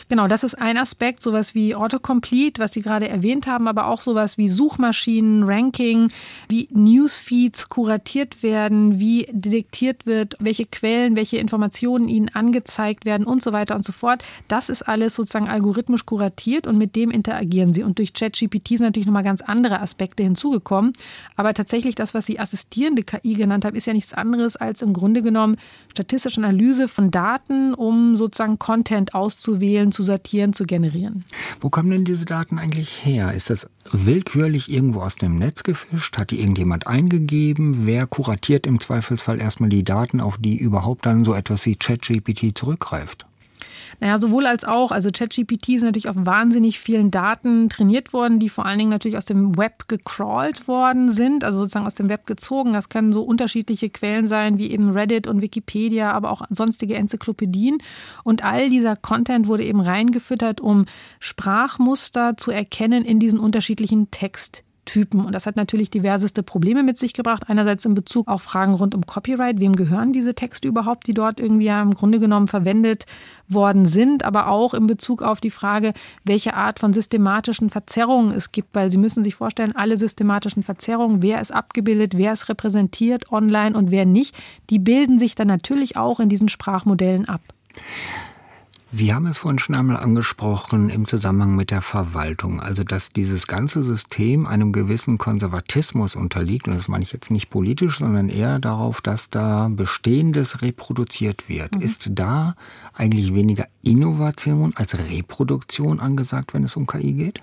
Genau, 0.09 0.29
das 0.29 0.45
ist 0.45 0.55
ein 0.55 0.77
Aspekt, 0.77 1.23
sowas 1.23 1.55
wie 1.55 1.75
Autocomplete, 1.75 2.61
was 2.61 2.73
Sie 2.73 2.81
gerade 2.81 3.09
erwähnt 3.09 3.47
haben, 3.47 3.69
aber 3.69 3.89
auch 3.89 4.01
sowas 4.01 4.39
wie 4.39 4.49
Suchmaschinen, 4.49 5.45
Ranking, 5.45 6.13
wie 6.49 6.69
Newsfeeds 6.73 7.69
kuratiert 7.69 8.43
werden, 8.43 8.99
wie 8.99 9.27
detektiert 9.31 10.07
wird, 10.07 10.37
welche 10.39 10.67
Quellen, 10.67 11.17
welche 11.17 11.39
Informationen 11.39 12.09
Ihnen 12.09 12.29
angezeigt 12.29 13.05
werden 13.05 13.27
und 13.27 13.43
so 13.43 13.53
weiter 13.53 13.75
und 13.75 13.85
so 13.85 13.93
fort. 13.93 14.25
Das 14.49 14.69
ist 14.69 14.83
alles 14.83 15.15
sozusagen 15.15 15.49
algorithmisch 15.49 16.07
kuratiert 16.07 16.67
und 16.67 16.79
mit 16.79 16.97
dem 16.97 17.11
interagieren 17.11 17.73
Sie. 17.75 17.83
Und 17.83 17.99
durch 17.99 18.13
ChatGPT 18.13 18.69
sind 18.69 18.83
natürlich 18.83 19.07
nochmal 19.07 19.25
ganz 19.25 19.43
andere 19.43 19.81
Aspekte 19.81 20.23
hinzugekommen. 20.23 20.93
Aber 21.37 21.55
tatsächlich 21.55 21.95
das, 21.95 22.15
was 22.15 22.27
Sie 22.27 22.39
assistierende 22.39 23.03
KI 23.03 23.35
genannt 23.35 23.65
haben, 23.65 23.77
ist 23.77 23.87
ja 23.87 23.93
nichts 23.93 24.15
anderes 24.15 24.57
als 24.57 24.83
im 24.83 24.93
Grunde 24.93 25.23
genommen 25.23 25.57
statistische 25.91 26.41
Analyse 26.41 26.89
von 26.89 27.11
Daten, 27.11 27.75
um 27.75 28.17
sozusagen 28.17 28.59
Content 28.59 29.15
auszuwählen 29.15 29.66
auszuwählen, 29.67 29.93
zu 29.93 30.03
sortieren, 30.03 30.53
zu 30.53 30.65
generieren. 30.65 31.25
Wo 31.61 31.71
kommen 31.71 31.91
denn 31.91 32.05
diese 32.05 32.25
Daten 32.25 32.59
eigentlich 32.59 33.05
her? 33.05 33.33
Ist 33.33 33.51
das 33.51 33.69
willkürlich 33.91 34.71
irgendwo 34.71 35.01
aus 35.01 35.17
dem 35.17 35.37
Netz 35.37 35.63
gefischt? 35.63 36.19
Hat 36.19 36.31
die 36.31 36.41
irgendjemand 36.41 36.87
eingegeben? 36.87 37.87
Wer 37.87 38.07
kuratiert 38.07 38.67
im 38.67 38.81
Zweifelsfall 38.81 39.41
erstmal 39.41 39.69
die 39.69 39.85
Daten, 39.85 40.21
auf 40.21 40.39
die 40.39 40.57
überhaupt 40.57 41.07
dann 41.07 41.25
so 41.25 41.35
etwas 41.35 41.67
wie 41.67 41.77
ChatGPT 41.77 42.57
zurückgreift? 42.57 43.27
Naja, 44.01 44.19
sowohl 44.19 44.47
als 44.47 44.65
auch. 44.65 44.91
Also 44.91 45.11
ChatGPT 45.11 45.71
ist 45.71 45.83
natürlich 45.83 46.09
auf 46.09 46.17
wahnsinnig 46.19 46.79
vielen 46.79 47.11
Daten 47.11 47.69
trainiert 47.69 48.13
worden, 48.13 48.39
die 48.39 48.49
vor 48.49 48.67
allen 48.67 48.79
Dingen 48.79 48.91
natürlich 48.91 49.17
aus 49.17 49.25
dem 49.25 49.57
Web 49.57 49.89
gecrawlt 49.89 50.69
worden 50.69 51.11
sind, 51.11 51.45
also 51.45 51.59
sozusagen 51.61 51.87
aus 51.87 51.95
dem 51.95 52.09
Web 52.09 52.27
gezogen. 52.27 52.73
Das 52.73 52.89
können 52.89 53.13
so 53.13 53.23
unterschiedliche 53.23 53.91
Quellen 53.91 54.29
sein, 54.29 54.59
wie 54.59 54.71
eben 54.71 54.91
Reddit 54.91 55.27
und 55.27 55.41
Wikipedia, 55.41 56.13
aber 56.13 56.31
auch 56.31 56.43
sonstige 56.51 56.95
Enzyklopädien. 56.95 57.79
Und 58.25 58.45
all 58.45 58.69
dieser 58.69 58.97
Content 58.97 59.47
wurde 59.47 59.65
eben 59.65 59.81
reingefüttert, 59.81 60.61
um 60.61 60.87
Sprachmuster 61.21 62.37
zu 62.37 62.51
erkennen 62.51 63.05
in 63.05 63.19
diesen 63.19 63.39
unterschiedlichen 63.39 64.11
Text 64.11 64.66
Typen. 64.87 65.27
Und 65.27 65.35
das 65.35 65.47
hat 65.47 65.57
natürlich 65.57 65.91
diverseste 65.91 66.43
Probleme 66.43 66.83
mit 66.83 66.97
sich 66.97 67.13
gebracht. 67.13 67.45
Einerseits 67.49 67.85
in 67.85 67.95
Bezug 67.95 68.29
auf 68.29 68.41
Fragen 68.41 68.73
rund 68.73 68.95
um 68.95 69.05
Copyright. 69.05 69.61
Wem 69.61 69.77
gehören 69.77 70.15
diese 70.15 70.35
Texte 70.35 70.67
überhaupt, 70.67 71.07
die 71.07 71.13
dort 71.13 71.39
irgendwie 71.39 71.67
ja 71.67 71.83
im 71.83 71.93
Grunde 71.93 72.19
genommen 72.19 72.49
verwendet 72.49 73.05
worden 73.49 73.85
sind? 73.85 74.25
Aber 74.25 74.49
auch 74.49 74.73
in 74.73 74.87
Bezug 74.87 75.21
auf 75.21 75.41
die 75.41 75.51
Frage, 75.51 75.93
welche 76.25 76.55
Art 76.55 76.79
von 76.79 76.95
systematischen 76.95 77.69
Verzerrungen 77.69 78.33
es 78.33 78.53
gibt. 78.53 78.75
Weil 78.75 78.91
Sie 78.91 78.99
müssen 78.99 79.23
sich 79.23 79.35
vorstellen, 79.35 79.77
alle 79.77 79.99
systematischen 79.99 80.63
Verzerrungen, 80.63 81.21
wer 81.21 81.41
ist 81.41 81.53
abgebildet, 81.53 82.17
wer 82.17 82.33
ist 82.33 82.49
repräsentiert 82.49 83.31
online 83.31 83.77
und 83.77 83.91
wer 83.91 84.07
nicht, 84.07 84.35
die 84.71 84.79
bilden 84.79 85.19
sich 85.19 85.35
dann 85.35 85.49
natürlich 85.49 85.97
auch 85.99 86.21
in 86.21 86.31
diesen 86.31 86.49
Sprachmodellen 86.49 87.29
ab. 87.29 87.43
Sie 88.99 89.13
haben 89.13 89.27
es 89.27 89.37
vorhin 89.37 89.59
schon 89.59 89.75
einmal 89.75 89.99
angesprochen 89.99 90.89
im 90.89 91.07
Zusammenhang 91.07 91.55
mit 91.55 91.71
der 91.71 91.83
Verwaltung, 91.83 92.61
also 92.61 92.83
dass 92.83 93.11
dieses 93.11 93.47
ganze 93.47 93.83
System 93.83 94.47
einem 94.47 94.73
gewissen 94.73 95.19
Konservatismus 95.19 96.17
unterliegt, 96.17 96.67
und 96.67 96.77
das 96.79 96.89
meine 96.89 97.05
ich 97.05 97.13
jetzt 97.13 97.31
nicht 97.31 97.51
politisch, 97.51 97.99
sondern 97.99 98.31
eher 98.31 98.59
darauf, 98.59 99.03
dass 99.03 99.29
da 99.29 99.69
Bestehendes 99.71 100.63
reproduziert 100.63 101.51
wird. 101.51 101.75
Mhm. 101.75 101.83
Ist 101.83 102.09
da 102.15 102.57
eigentlich 102.95 103.35
weniger 103.35 103.67
Innovation 103.87 104.73
als 104.75 104.99
Reproduktion 104.99 106.01
angesagt, 106.01 106.55
wenn 106.55 106.65
es 106.65 106.75
um 106.75 106.87
KI 106.87 107.13
geht? 107.13 107.41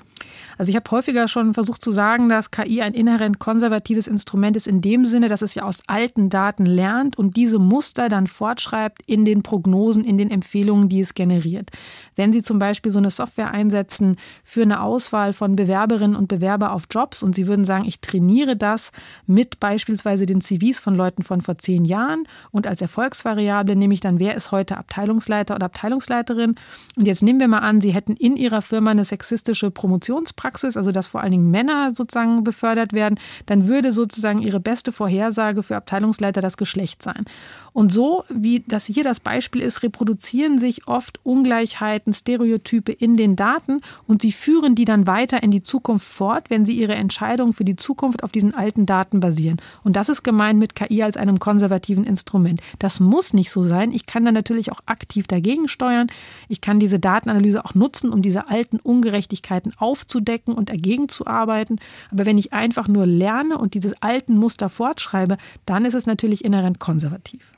Also 0.57 0.69
ich 0.69 0.75
habe 0.75 0.89
häufiger 0.91 1.27
schon 1.27 1.53
versucht 1.53 1.83
zu 1.83 1.91
sagen, 1.91 2.29
dass 2.29 2.51
KI 2.51 2.81
ein 2.81 2.93
inhärent 2.93 3.39
konservatives 3.39 4.07
Instrument 4.07 4.55
ist 4.55 4.67
in 4.67 4.81
dem 4.81 5.05
Sinne, 5.05 5.29
dass 5.29 5.41
es 5.41 5.55
ja 5.55 5.63
aus 5.63 5.81
alten 5.87 6.29
Daten 6.29 6.65
lernt 6.65 7.17
und 7.17 7.35
diese 7.35 7.59
Muster 7.59 8.09
dann 8.09 8.27
fortschreibt 8.27 9.01
in 9.07 9.25
den 9.25 9.43
Prognosen, 9.43 10.03
in 10.03 10.17
den 10.17 10.31
Empfehlungen, 10.31 10.89
die 10.89 10.99
es 10.99 11.13
generiert. 11.13 11.71
Wenn 12.15 12.33
Sie 12.33 12.43
zum 12.43 12.59
Beispiel 12.59 12.91
so 12.91 12.99
eine 12.99 13.09
Software 13.09 13.51
einsetzen 13.51 14.17
für 14.43 14.61
eine 14.61 14.81
Auswahl 14.81 15.33
von 15.33 15.55
Bewerberinnen 15.55 16.15
und 16.15 16.27
Bewerber 16.27 16.73
auf 16.73 16.83
Jobs 16.89 17.23
und 17.23 17.35
Sie 17.35 17.47
würden 17.47 17.65
sagen, 17.65 17.85
ich 17.85 18.01
trainiere 18.01 18.55
das 18.55 18.91
mit 19.25 19.59
beispielsweise 19.59 20.25
den 20.25 20.41
CVs 20.41 20.79
von 20.79 20.95
Leuten 20.95 21.23
von 21.23 21.41
vor 21.41 21.55
zehn 21.55 21.85
Jahren 21.85 22.23
und 22.51 22.67
als 22.67 22.81
Erfolgsvariable 22.81 23.75
nehme 23.75 23.93
ich 23.93 24.01
dann, 24.01 24.19
wer 24.19 24.35
ist 24.35 24.51
heute 24.51 24.77
Abteilungsleiter 24.77 25.55
oder 25.55 25.65
Abteilungsleiterin 25.65 26.32
und 26.33 27.07
jetzt 27.07 27.23
nehmen 27.23 27.39
wir 27.39 27.47
mal 27.47 27.59
an, 27.59 27.81
Sie 27.81 27.93
hätten 27.93 28.15
in 28.15 28.35
Ihrer 28.35 28.61
Firma 28.61 28.91
eine 28.91 29.03
sexistische 29.03 29.71
Promotionspraxis 29.71 30.53
Praxis, 30.63 30.77
also 30.77 30.91
dass 30.91 31.07
vor 31.07 31.21
allen 31.21 31.31
Dingen 31.31 31.51
Männer 31.51 31.91
sozusagen 31.91 32.43
befördert 32.43 32.93
werden, 32.93 33.19
dann 33.45 33.67
würde 33.67 33.91
sozusagen 33.91 34.41
ihre 34.41 34.59
beste 34.59 34.91
Vorhersage 34.91 35.63
für 35.63 35.75
Abteilungsleiter 35.75 36.41
das 36.41 36.57
Geschlecht 36.57 37.01
sein. 37.01 37.25
Und 37.73 37.91
so, 37.91 38.23
wie 38.29 38.63
das 38.67 38.85
hier 38.85 39.03
das 39.03 39.19
Beispiel 39.19 39.61
ist, 39.61 39.81
reproduzieren 39.81 40.59
sich 40.59 40.87
oft 40.87 41.19
Ungleichheiten, 41.23 42.13
Stereotype 42.13 42.91
in 42.91 43.17
den 43.17 43.35
Daten 43.35 43.81
und 44.05 44.21
sie 44.21 44.31
führen 44.31 44.75
die 44.75 44.85
dann 44.85 45.07
weiter 45.07 45.41
in 45.41 45.49
die 45.49 45.63
Zukunft 45.63 46.05
fort, 46.05 46.49
wenn 46.49 46.65
sie 46.65 46.73
ihre 46.73 46.93
Entscheidungen 46.93 47.53
für 47.53 47.65
die 47.65 47.75
Zukunft 47.75 48.23
auf 48.23 48.31
diesen 48.31 48.53
alten 48.53 48.85
Daten 48.85 49.19
basieren. 49.19 49.57
Und 49.83 49.95
das 49.95 50.09
ist 50.09 50.23
gemeint 50.23 50.59
mit 50.59 50.75
KI 50.75 51.01
als 51.01 51.17
einem 51.17 51.39
konservativen 51.39 52.03
Instrument. 52.03 52.61
Das 52.77 52.99
muss 52.99 53.33
nicht 53.33 53.49
so 53.49 53.63
sein. 53.63 53.91
Ich 53.91 54.05
kann 54.05 54.23
da 54.23 54.31
natürlich 54.31 54.71
auch 54.71 54.81
aktiv 54.85 55.25
dagegen 55.25 55.67
steuern. 55.67 56.07
Ich 56.47 56.61
kann 56.61 56.79
diese 56.79 56.99
Datenanalyse 56.99 57.63
auch 57.65 57.75
nutzen, 57.75 58.11
um 58.11 58.21
diese 58.21 58.49
alten 58.49 58.79
Ungerechtigkeiten 58.79 59.73
aufzudecken 59.77 60.53
und 60.53 60.69
dagegen 60.69 61.09
zu 61.09 61.27
arbeiten. 61.27 61.77
Aber 62.11 62.25
wenn 62.25 62.37
ich 62.37 62.53
einfach 62.53 62.87
nur 62.87 63.05
lerne 63.05 63.57
und 63.57 63.73
dieses 63.73 63.93
alten 64.01 64.37
Muster 64.37 64.69
fortschreibe, 64.69 65.37
dann 65.65 65.85
ist 65.85 65.93
es 65.93 66.05
natürlich 66.05 66.43
inhärent 66.45 66.79
konservativ. 66.79 67.53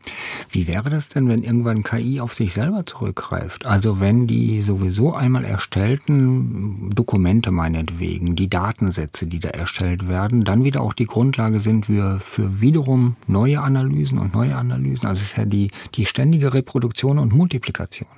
Wie 0.50 0.68
wäre 0.68 0.90
das 0.90 1.10
denn, 1.10 1.28
wenn 1.28 1.44
irgendwann 1.44 1.84
KI 1.84 2.20
auf 2.20 2.34
sich 2.34 2.54
selber 2.54 2.86
zurückgreift? 2.86 3.66
Also 3.66 4.00
wenn 4.00 4.28
die 4.28 4.62
sowieso 4.62 5.14
einmal 5.14 5.44
erstellten 5.44 6.90
Dokumente 6.94 7.52
meinetwegen, 7.52 8.36
die 8.36 8.50
Datensätze, 8.50 9.28
die 9.28 9.40
da 9.40 9.50
erstellt 9.50 10.08
werden, 10.08 10.44
dann 10.44 10.64
wieder 10.64 10.82
auch 10.82 10.94
die 10.94 11.06
Grundlage 11.06 11.60
sind 11.60 11.88
für, 11.88 12.20
für 12.20 12.62
wiederum 12.62 13.16
neue 13.28 13.62
Analysen 13.62 14.20
und 14.20 14.34
neue 14.34 14.56
Analysen. 14.56 15.08
Also 15.08 15.22
es 15.22 15.30
ist 15.30 15.38
ja 15.38 15.46
die, 15.46 15.72
die 15.96 16.06
ständige 16.06 16.54
Reproduktion 16.54 17.20
und 17.20 17.34
Multiplikation. 17.34 18.10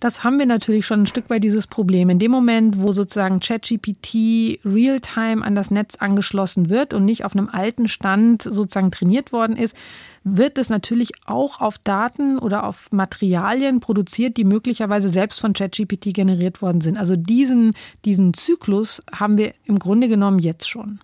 Das 0.00 0.24
haben 0.24 0.38
wir 0.38 0.46
natürlich 0.46 0.86
schon 0.86 1.02
ein 1.02 1.06
Stück 1.06 1.30
weit 1.30 1.42
dieses 1.42 1.66
Problem. 1.66 2.10
In 2.10 2.18
dem 2.18 2.30
Moment, 2.30 2.80
wo 2.80 2.92
sozusagen 2.92 3.40
ChatGPT 3.40 4.60
real-time 4.64 5.44
an 5.44 5.54
das 5.54 5.70
Netz 5.70 5.96
angeschlossen 5.96 6.70
wird 6.70 6.94
und 6.94 7.04
nicht 7.04 7.24
auf 7.24 7.34
einem 7.34 7.48
alten 7.48 7.88
Stand 7.88 8.42
sozusagen 8.42 8.90
trainiert 8.90 9.32
worden 9.32 9.56
ist, 9.56 9.76
wird 10.24 10.58
es 10.58 10.68
natürlich 10.68 11.12
auch 11.24 11.60
auf 11.60 11.78
Daten 11.78 12.38
oder 12.38 12.64
auf 12.64 12.90
Materialien 12.92 13.80
produziert, 13.80 14.36
die 14.36 14.44
möglicherweise 14.44 15.08
selbst 15.08 15.40
von 15.40 15.52
ChatGPT 15.52 16.12
generiert 16.12 16.62
worden 16.62 16.80
sind. 16.80 16.98
Also 16.98 17.16
diesen, 17.16 17.72
diesen 18.04 18.34
Zyklus 18.34 19.02
haben 19.12 19.38
wir 19.38 19.54
im 19.64 19.78
Grunde 19.78 20.08
genommen 20.08 20.38
jetzt 20.38 20.68
schon. 20.68 21.00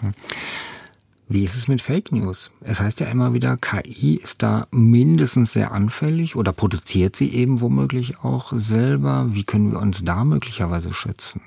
Mhm. 0.00 0.14
Wie 1.32 1.44
ist 1.44 1.54
es 1.54 1.68
mit 1.68 1.80
Fake 1.80 2.10
News? 2.10 2.50
Es 2.60 2.80
heißt 2.80 2.98
ja 2.98 3.06
immer 3.06 3.32
wieder, 3.32 3.56
KI 3.56 4.16
ist 4.16 4.42
da 4.42 4.66
mindestens 4.72 5.52
sehr 5.52 5.70
anfällig 5.70 6.34
oder 6.34 6.52
produziert 6.52 7.14
sie 7.14 7.32
eben 7.32 7.60
womöglich 7.60 8.18
auch 8.24 8.52
selber. 8.52 9.28
Wie 9.30 9.44
können 9.44 9.70
wir 9.70 9.78
uns 9.78 10.02
da 10.02 10.24
möglicherweise 10.24 10.92
schützen? 10.92 11.40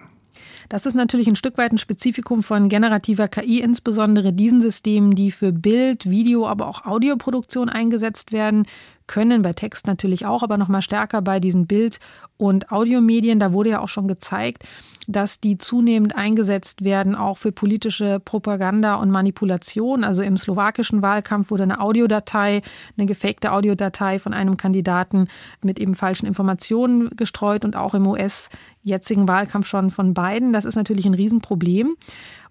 Das 0.70 0.86
ist 0.86 0.94
natürlich 0.94 1.28
ein 1.28 1.36
Stück 1.36 1.58
weit 1.58 1.74
ein 1.74 1.78
Spezifikum 1.78 2.44
von 2.44 2.70
generativer 2.70 3.28
KI, 3.28 3.60
insbesondere 3.60 4.32
diesen 4.32 4.62
Systemen, 4.62 5.16
die 5.16 5.32
für 5.32 5.52
Bild, 5.52 6.10
Video, 6.10 6.48
aber 6.48 6.68
auch 6.68 6.86
Audioproduktion 6.86 7.68
eingesetzt 7.68 8.32
werden 8.32 8.66
können, 9.08 9.42
bei 9.42 9.54
Text 9.54 9.88
natürlich 9.88 10.26
auch, 10.26 10.44
aber 10.44 10.58
noch 10.58 10.68
mal 10.68 10.82
stärker 10.82 11.22
bei 11.22 11.40
diesen 11.40 11.68
Bild- 11.68 12.00
und 12.38 12.72
Audiomedien. 12.72 13.40
Da 13.40 13.54
wurde 13.54 13.72
ja 13.72 13.80
auch 13.82 13.90
schon 13.90 14.08
gezeigt, 14.08 14.64
dass 15.08 15.40
die 15.40 15.58
zunehmend 15.58 16.16
eingesetzt 16.16 16.84
werden, 16.84 17.16
auch 17.16 17.38
für 17.38 17.52
politische 17.52 18.20
Propaganda 18.24 18.96
und 18.96 19.12
Manipulation. 19.12 20.04
Also 20.04 20.22
im 20.22 20.38
slowakischen 20.38 21.02
Wahlkampf 21.02 21.52
wurde 21.52 21.64
eine 21.64 21.80
Audiodatei, 21.80 22.62
eine 22.98 23.06
gefakte 23.06 23.52
Audiodatei 23.52 24.20
von 24.20 24.34
einem 24.34 24.58
Kandidaten 24.58 25.28
mit 25.62 25.80
eben 25.80 25.94
falschen 25.94 26.26
Informationen 26.26 27.10
gestreut 27.16 27.66
und 27.66 27.76
auch 27.76 27.94
im 27.94 28.08
US-jetzigen 28.08 29.28
Wahlkampf 29.28 29.68
schon 29.68 29.90
von 29.90 30.14
beiden. 30.14 30.54
Das 30.54 30.66
ist 30.66 30.76
natürlich 30.76 31.06
ein 31.06 31.14
Riesenproblem. 31.14 31.96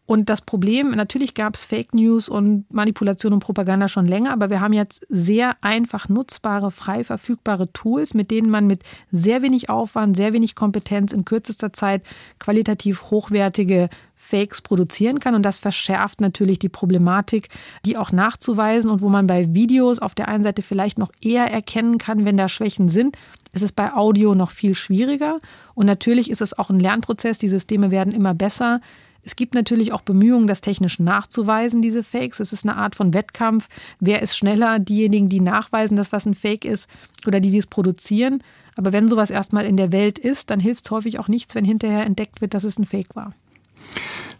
Und 0.04 0.28
das 0.28 0.40
Problem, 0.40 0.90
natürlich 0.90 1.32
gab 1.35 1.54
es 1.54 1.64
Fake 1.64 1.94
News 1.94 2.28
und 2.28 2.66
Manipulation 2.73 3.32
und 3.32 3.38
Propaganda 3.38 3.87
schon 3.87 4.06
länger, 4.06 4.32
aber 4.32 4.50
wir 4.50 4.61
haben 4.61 4.73
jetzt 4.73 5.06
sehr 5.09 5.56
einfach 5.61 6.09
nutzbare, 6.09 6.73
frei 6.73 7.04
verfügbare 7.04 7.73
Tools, 7.73 8.12
mit 8.12 8.32
denen 8.32 8.50
man 8.50 8.66
mit 8.66 8.82
sehr 9.12 9.42
wenig 9.42 9.71
Aufwand, 9.71 10.16
sehr 10.16 10.32
wenig 10.32 10.56
Kompetenz 10.56 11.12
in 11.12 11.25
kürzester 11.25 11.73
Zeit 11.73 12.02
qualitativ 12.40 13.11
hochwertige 13.11 13.88
Fakes 14.16 14.61
produzieren 14.61 15.21
kann. 15.21 15.37
Und 15.37 15.44
das 15.44 15.59
verschärft 15.59 16.21
natürlich 16.21 16.59
die 16.59 16.68
Problematik, 16.68 17.49
die 17.87 17.97
auch 17.97 18.11
nachzuweisen 18.11 18.90
und 18.90 19.02
wo 19.02 19.09
man 19.09 19.28
bei 19.28 19.54
Videos 19.54 20.00
auf 20.00 20.16
der 20.16 20.26
einen 20.26 20.42
Seite 20.42 20.62
vielleicht 20.62 20.99
noch 20.99 21.12
eher 21.21 21.44
erkennen 21.44 21.99
kann, 21.99 22.25
wenn 22.25 22.37
da 22.37 22.49
Schwächen 22.49 22.88
sind. 22.88 23.16
ist 23.52 23.62
Es 23.62 23.73
bei 23.73 23.92
Audio 23.92 24.35
noch 24.35 24.50
viel 24.50 24.75
schwieriger. 24.75 25.38
Und 25.75 25.87
natürlich 25.87 26.28
ist 26.28 26.42
es 26.42 26.59
auch 26.59 26.71
ein 26.71 26.80
Lernprozess. 26.80 27.38
Die 27.38 27.49
Systeme 27.49 27.90
werden 27.92 28.12
immer 28.12 28.35
besser. 28.35 28.80
Es 29.25 29.37
gibt 29.37 29.55
natürlich 29.55 29.93
auch 29.93 30.00
Bemühungen, 30.00 30.47
das 30.47 30.61
technisch 30.61 30.99
nachzuweisen, 30.99 31.81
diese 31.81 32.02
Fakes. 32.02 32.41
Es 32.41 32.52
ist 32.52 32.67
eine 32.67 32.76
Art 32.76 32.95
von 32.95 33.14
Wettkampf. 33.14 33.69
Wer 34.00 34.21
ist 34.23 34.37
schneller? 34.37 34.79
Diejenigen, 34.79 35.29
die 35.29 35.41
nachweisen, 35.41 35.97
dass 35.97 36.12
was 36.12 36.26
ein 36.26 36.35
Fake 36.35 36.64
ist 36.64 36.88
oder 37.26 37.41
die 37.41 37.50
dies 37.50 37.67
produzieren. 37.67 38.43
Aber 38.76 38.93
wenn 38.93 39.09
sowas 39.09 39.31
erstmal 39.31 39.64
in 39.64 39.76
der 39.76 39.93
Welt 39.93 40.19
ist, 40.19 40.50
dann 40.50 40.61
hilft 40.61 40.85
es 40.85 40.91
häufig 40.91 41.19
auch 41.19 41.29
nichts, 41.29 41.55
wenn 41.55 41.64
hinterher 41.64 42.05
entdeckt 42.05 42.41
wird, 42.41 42.55
dass 42.55 42.64
es 42.64 42.79
ein 42.79 42.85
Fake 42.85 43.14
war. 43.14 43.33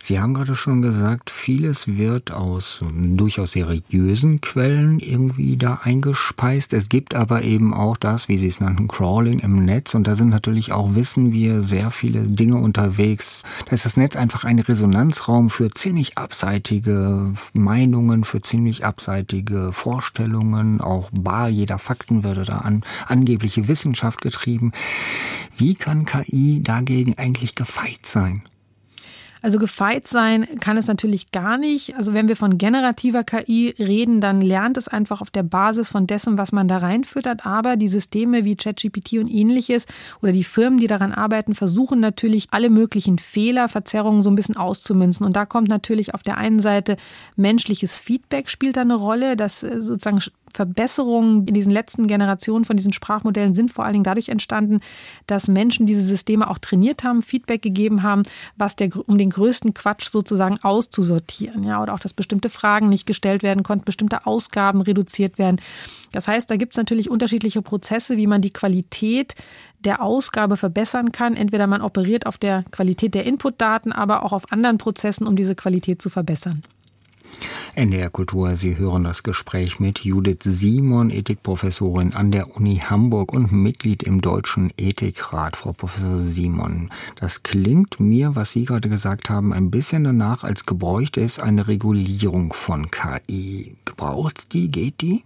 Sie 0.05 0.19
haben 0.19 0.35
gerade 0.35 0.57
schon 0.57 0.83
gesagt, 0.83 1.31
vieles 1.31 1.87
wird 1.87 2.33
aus 2.33 2.81
durchaus 2.93 3.53
seriösen 3.53 4.41
Quellen 4.41 4.99
irgendwie 4.99 5.57
da 5.57 5.79
eingespeist. 5.85 6.73
Es 6.73 6.89
gibt 6.89 7.15
aber 7.15 7.43
eben 7.43 7.73
auch 7.73 7.97
das, 7.97 8.27
wie 8.27 8.37
Sie 8.37 8.49
es 8.49 8.59
nannten, 8.59 8.89
Crawling 8.89 9.39
im 9.39 9.65
Netz. 9.65 9.95
Und 9.95 10.09
da 10.09 10.17
sind 10.17 10.31
natürlich 10.31 10.73
auch, 10.73 10.97
wissen 10.97 11.33
wir, 11.33 11.63
sehr 11.63 11.93
viele 11.93 12.23
Dinge 12.23 12.57
unterwegs. 12.57 13.43
Da 13.67 13.77
ist 13.77 13.85
das 13.85 13.97
Netz 13.97 14.17
einfach 14.17 14.43
ein 14.43 14.59
Resonanzraum 14.59 15.51
für 15.51 15.71
ziemlich 15.71 16.19
abseitige 16.19 17.33
Meinungen, 17.53 18.25
für 18.25 18.43
ziemlich 18.43 18.85
abseitige 18.85 19.73
Vorstellungen. 19.73 20.81
Auch 20.81 21.11
bar 21.13 21.49
jeder 21.49 21.79
Fakten 21.79 22.25
würde 22.25 22.43
da 22.43 22.59
an 22.59 22.83
angebliche 23.07 23.69
Wissenschaft 23.69 24.21
getrieben. 24.21 24.73
Wie 25.57 25.77
kann 25.77 26.07
KI 26.07 26.61
dagegen 26.61 27.17
eigentlich 27.19 27.55
gefeit 27.55 28.05
sein? 28.05 28.43
Also 29.43 29.59
gefeit 29.59 30.07
sein 30.07 30.47
kann 30.61 30.77
es 30.77 30.87
natürlich 30.87 31.33
gar 31.33 31.59
nicht. 31.59 31.97
Also 31.97 32.15
wenn 32.15 32.29
wir 32.29 32.37
von 32.37 32.59
generativer 32.59 33.25
KI 33.25 33.75
reden, 33.77 34.21
dann 34.21 34.41
lernt 34.41 34.77
es 34.77 34.87
einfach 34.87 35.21
auf 35.21 35.31
der 35.31 35.43
Basis 35.43 35.89
von 35.89 36.07
dessen, 36.07 36.39
was 36.39 36.53
man 36.53 36.69
da 36.69 36.79
reinfüttert. 36.79 37.45
Aber 37.45 37.77
die 37.77 37.89
Systeme 37.89 38.45
wie 38.45 38.55
ChatGPT 38.55 39.15
und 39.15 39.29
ähnliches 39.29 39.87
oder 40.23 40.31
die 40.31 40.45
Firmen, 40.45 40.79
die 40.79 40.87
daran 40.87 41.13
arbeiten, 41.13 41.57
versuchen 41.57 41.99
natürlich 41.99 42.49
alle 42.53 42.71
möglichen 42.71 43.19
Fehler, 43.19 43.67
Verzerrungen 43.67 44.23
so 44.23 44.31
ein 44.31 44.37
bisschen 44.37 44.57
auszumünzen. 44.57 45.27
Und 45.27 45.35
da 45.35 45.45
kommt 45.45 45.69
natürlich 45.69 46.15
auf 46.15 46.23
der 46.23 46.39
einen 46.39 46.61
Seite 46.61 46.97
menschliches 47.35 47.99
Feedback 47.99 48.49
spielt 48.49 48.77
da 48.77 48.83
eine 48.83 48.95
Rolle, 48.95 49.37
dass 49.37 49.65
äh, 49.65 49.81
sozusagen 49.81 50.21
Verbesserungen 50.55 51.47
in 51.47 51.55
diesen 51.55 51.73
letzten 51.73 52.07
Generationen 52.07 52.65
von 52.65 52.77
diesen 52.77 52.93
Sprachmodellen 52.93 53.55
sind 53.55 53.71
vor 53.71 53.85
allen 53.85 53.95
Dingen 53.95 54.05
dadurch 54.05 54.29
entstanden, 54.29 54.81
dass 55.27 55.49
Menschen 55.49 55.87
diese 55.87 56.03
Systeme 56.03 56.49
auch 56.49 56.59
trainiert 56.59 57.05
haben, 57.05 57.23
Feedback 57.23 57.63
gegeben 57.63 58.03
haben, 58.03 58.23
was 58.57 58.77
der, 58.77 58.91
um 59.07 59.19
den 59.19 59.31
größten 59.31 59.75
Quatsch 59.75 60.11
sozusagen 60.11 60.59
auszusortieren. 60.63 61.65
Ja, 61.65 61.83
oder 61.83 61.95
auch, 61.95 62.01
dass 62.01 62.13
bestimmte 62.13 62.49
Fragen 62.49 62.89
nicht 62.89 63.07
gestellt 63.07 63.43
werden 63.43 63.63
konnten, 63.63 63.85
bestimmte 63.85 64.27
Ausgaben 64.27 64.81
reduziert 64.81 65.39
werden. 65.39 65.61
Das 66.13 66.29
heißt, 66.29 66.51
da 66.51 66.57
gibt 66.57 66.75
es 66.75 66.77
natürlich 66.77 67.11
unterschiedliche 67.11 67.63
Prozesse, 67.63 68.17
wie 68.17 68.27
man 68.27 68.43
die 68.43 68.53
Qualität 68.53 69.35
der 69.81 70.03
Ausgabe 70.03 70.57
verbessern 70.57 71.13
kann. 71.13 71.35
Entweder 71.35 71.67
man 71.67 71.83
operiert 71.83 72.27
auf 72.27 72.39
der 72.39 72.65
Qualität 72.71 73.15
der 73.15 73.25
Inputdaten, 73.25 73.93
aber 73.93 74.25
auch 74.25 74.33
auf 74.33 74.53
anderen 74.53 74.79
Prozessen, 74.79 75.27
um 75.27 75.37
diese 75.37 75.55
Qualität 75.55 76.03
zu 76.03 76.11
verbessern. 76.11 76.63
NDR 77.75 78.11
Kultur, 78.11 78.55
Sie 78.55 78.77
hören 78.77 79.05
das 79.05 79.23
Gespräch 79.23 79.81
mit 79.81 80.01
Judith 80.01 80.43
Simon, 80.43 81.09
Ethikprofessorin 81.09 82.13
an 82.13 82.31
der 82.31 82.55
Uni 82.55 82.77
Hamburg 82.77 83.33
und 83.33 83.51
Mitglied 83.51 84.03
im 84.03 84.21
Deutschen 84.21 84.71
Ethikrat. 84.77 85.57
Frau 85.57 85.73
Professor 85.73 86.21
Simon, 86.21 86.91
das 87.17 87.43
klingt 87.43 87.99
mir, 87.99 88.37
was 88.37 88.53
Sie 88.53 88.67
gerade 88.67 88.91
gesagt 88.91 89.31
haben, 89.31 89.55
ein 89.55 89.71
bisschen 89.71 90.05
danach, 90.05 90.45
als 90.45 90.67
gebräuchte 90.67 91.23
es 91.23 91.39
eine 91.39 91.67
Regulierung 91.67 92.53
von 92.53 92.91
KI. 92.91 93.75
Gebraucht 93.87 94.53
die? 94.53 94.71
Geht 94.71 95.01
die? 95.01 95.25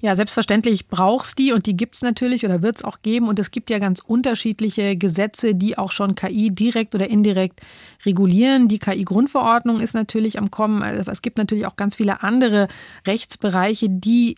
Ja, 0.00 0.16
selbstverständlich 0.16 0.88
braucht 0.88 1.26
es 1.26 1.34
die 1.34 1.52
und 1.52 1.66
die 1.66 1.76
gibt 1.76 1.96
es 1.96 2.02
natürlich 2.02 2.44
oder 2.44 2.62
wird 2.62 2.76
es 2.76 2.84
auch 2.84 3.02
geben. 3.02 3.28
Und 3.28 3.38
es 3.38 3.50
gibt 3.50 3.70
ja 3.70 3.78
ganz 3.78 4.00
unterschiedliche 4.00 4.96
Gesetze, 4.96 5.54
die 5.54 5.78
auch 5.78 5.92
schon 5.92 6.14
KI 6.14 6.50
direkt 6.50 6.94
oder 6.94 7.08
indirekt 7.08 7.60
regulieren. 8.04 8.68
Die 8.68 8.78
KI-Grundverordnung 8.78 9.80
ist 9.80 9.94
natürlich 9.94 10.38
am 10.38 10.50
Kommen. 10.50 10.82
Es 10.82 11.22
gibt 11.22 11.38
natürlich 11.38 11.66
auch 11.66 11.76
ganz 11.76 11.96
viele 11.96 12.22
andere 12.22 12.68
Rechtsbereiche, 13.06 13.88
die 13.88 14.36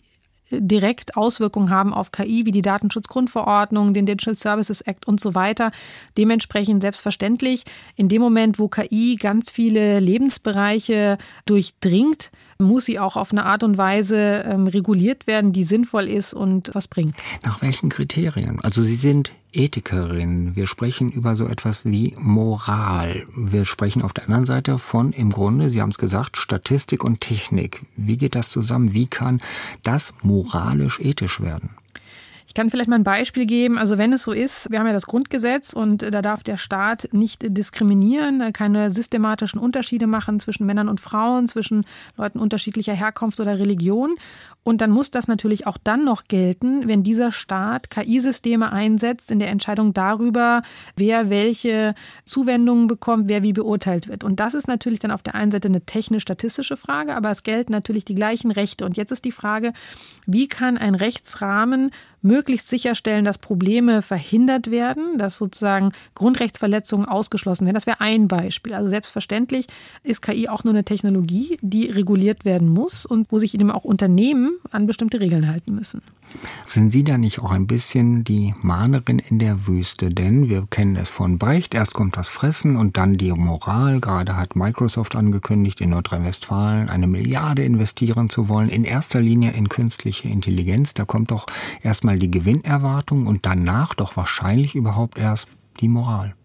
direkt 0.51 1.17
Auswirkungen 1.17 1.69
haben 1.69 1.93
auf 1.93 2.11
KI, 2.11 2.45
wie 2.45 2.51
die 2.51 2.61
Datenschutzgrundverordnung, 2.61 3.93
den 3.93 4.05
Digital 4.05 4.35
Services 4.35 4.81
Act 4.81 5.07
und 5.07 5.19
so 5.19 5.35
weiter. 5.35 5.71
Dementsprechend 6.17 6.81
selbstverständlich, 6.81 7.63
in 7.95 8.09
dem 8.09 8.21
Moment, 8.21 8.59
wo 8.59 8.67
KI 8.67 9.17
ganz 9.19 9.51
viele 9.51 9.99
Lebensbereiche 9.99 11.17
durchdringt, 11.45 12.31
muss 12.57 12.85
sie 12.85 12.99
auch 12.99 13.15
auf 13.15 13.31
eine 13.31 13.45
Art 13.45 13.63
und 13.63 13.77
Weise 13.77 14.43
ähm, 14.45 14.67
reguliert 14.67 15.27
werden, 15.27 15.53
die 15.53 15.63
sinnvoll 15.63 16.07
ist 16.07 16.33
und 16.33 16.71
was 16.73 16.87
bringt. 16.87 17.15
Nach 17.43 17.61
welchen 17.61 17.89
Kriterien? 17.89 18.59
Also 18.61 18.83
Sie 18.83 18.95
sind 18.95 19.31
Ethikerin. 19.51 20.55
Wir 20.55 20.67
sprechen 20.67 21.11
über 21.11 21.35
so 21.35 21.47
etwas 21.47 21.85
wie 21.85 22.15
Moral. 22.19 23.25
Wir 23.35 23.65
sprechen 23.65 24.01
auf 24.01 24.13
der 24.13 24.25
anderen 24.25 24.45
Seite 24.45 24.77
von, 24.77 25.11
im 25.11 25.31
Grunde, 25.31 25.69
Sie 25.69 25.81
haben 25.81 25.91
es 25.91 25.97
gesagt, 25.97 26.37
Statistik 26.37 27.03
und 27.03 27.21
Technik. 27.21 27.85
Wie 27.95 28.17
geht 28.17 28.35
das 28.35 28.49
zusammen? 28.49 28.93
Wie 28.93 29.07
kann 29.07 29.41
das 29.83 30.13
moralisch 30.21 30.99
ethisch 30.99 31.41
werden? 31.41 31.71
Ich 32.49 32.55
kann 32.55 32.71
vielleicht 32.71 32.89
mal 32.89 32.95
ein 32.95 33.03
Beispiel 33.03 33.45
geben. 33.45 33.77
Also 33.77 33.99
wenn 33.99 34.11
es 34.11 34.23
so 34.23 34.31
ist, 34.31 34.71
wir 34.71 34.79
haben 34.79 34.87
ja 34.87 34.93
das 34.93 35.05
Grundgesetz 35.05 35.71
und 35.71 36.01
da 36.01 36.23
darf 36.23 36.41
der 36.41 36.57
Staat 36.57 37.07
nicht 37.11 37.43
diskriminieren, 37.45 38.51
keine 38.53 38.89
systematischen 38.89 39.59
Unterschiede 39.59 40.07
machen 40.07 40.39
zwischen 40.39 40.65
Männern 40.65 40.89
und 40.89 40.99
Frauen, 40.99 41.47
zwischen 41.47 41.85
Leuten 42.17 42.39
unterschiedlicher 42.39 42.93
Herkunft 42.93 43.39
oder 43.39 43.59
Religion. 43.59 44.15
Und 44.69 44.81
dann 44.81 44.91
muss 44.91 45.09
das 45.09 45.27
natürlich 45.27 45.65
auch 45.65 45.79
dann 45.83 46.05
noch 46.05 46.25
gelten, 46.25 46.87
wenn 46.87 47.01
dieser 47.01 47.31
Staat 47.31 47.89
KI-Systeme 47.89 48.71
einsetzt 48.71 49.31
in 49.31 49.39
der 49.39 49.47
Entscheidung 49.47 49.95
darüber, 49.95 50.61
wer 50.95 51.31
welche 51.31 51.95
Zuwendungen 52.25 52.85
bekommt, 52.85 53.29
wer 53.29 53.41
wie 53.41 53.51
beurteilt 53.51 54.09
wird. 54.09 54.23
Und 54.23 54.39
das 54.39 54.53
ist 54.53 54.67
natürlich 54.67 54.99
dann 54.99 55.09
auf 55.09 55.23
der 55.23 55.33
einen 55.33 55.49
Seite 55.49 55.69
eine 55.69 55.81
technisch-statistische 55.81 56.77
Frage, 56.77 57.15
aber 57.15 57.31
es 57.31 57.41
gelten 57.41 57.71
natürlich 57.71 58.05
die 58.05 58.13
gleichen 58.13 58.51
Rechte. 58.51 58.85
Und 58.85 58.95
jetzt 58.95 59.11
ist 59.11 59.25
die 59.25 59.31
Frage, 59.31 59.73
wie 60.27 60.47
kann 60.47 60.77
ein 60.77 60.93
Rechtsrahmen 60.93 61.89
möglichst 62.21 62.67
sicherstellen, 62.67 63.25
dass 63.25 63.37
Probleme 63.37 64.01
verhindert 64.01 64.69
werden, 64.69 65.17
dass 65.17 65.37
sozusagen 65.37 65.91
Grundrechtsverletzungen 66.15 67.07
ausgeschlossen 67.07 67.65
werden. 67.65 67.75
Das 67.75 67.87
wäre 67.87 68.01
ein 68.01 68.27
Beispiel. 68.27 68.73
Also 68.73 68.89
selbstverständlich 68.89 69.67
ist 70.03 70.21
KI 70.21 70.49
auch 70.49 70.63
nur 70.63 70.73
eine 70.73 70.83
Technologie, 70.83 71.57
die 71.61 71.87
reguliert 71.87 72.45
werden 72.45 72.69
muss 72.69 73.05
und 73.05 73.31
wo 73.31 73.39
sich 73.39 73.53
eben 73.55 73.71
auch 73.71 73.83
Unternehmen 73.83 74.58
an 74.71 74.85
bestimmte 74.85 75.19
Regeln 75.19 75.47
halten 75.47 75.75
müssen. 75.75 76.01
Sind 76.67 76.91
Sie 76.91 77.03
da 77.03 77.17
nicht 77.17 77.39
auch 77.39 77.51
ein 77.51 77.67
bisschen 77.67 78.23
die 78.23 78.53
Mahnerin 78.61 79.19
in 79.19 79.39
der 79.39 79.67
Wüste? 79.67 80.09
Denn 80.09 80.49
wir 80.49 80.67
kennen 80.69 80.95
es 80.95 81.09
von 81.09 81.37
Brecht, 81.37 81.73
erst 81.73 81.93
kommt 81.93 82.17
das 82.17 82.27
Fressen 82.27 82.75
und 82.75 82.97
dann 82.97 83.15
die 83.15 83.31
Moral. 83.31 83.99
Gerade 83.99 84.35
hat 84.35 84.55
Microsoft 84.55 85.15
angekündigt, 85.15 85.81
in 85.81 85.89
Nordrhein-Westfalen 85.89 86.89
eine 86.89 87.07
Milliarde 87.07 87.63
investieren 87.63 88.29
zu 88.29 88.47
wollen, 88.47 88.69
in 88.69 88.83
erster 88.83 89.21
Linie 89.21 89.51
in 89.51 89.69
künstliche 89.69 90.29
Intelligenz. 90.29 90.93
Da 90.93 91.05
kommt 91.05 91.31
doch 91.31 91.47
erstmal 91.81 92.19
die 92.19 92.31
Gewinnerwartung 92.31 93.27
und 93.27 93.45
danach 93.45 93.95
doch 93.95 94.15
wahrscheinlich 94.17 94.75
überhaupt 94.75 95.17
erst 95.17 95.47
die 95.79 95.87
Moral. 95.87 96.35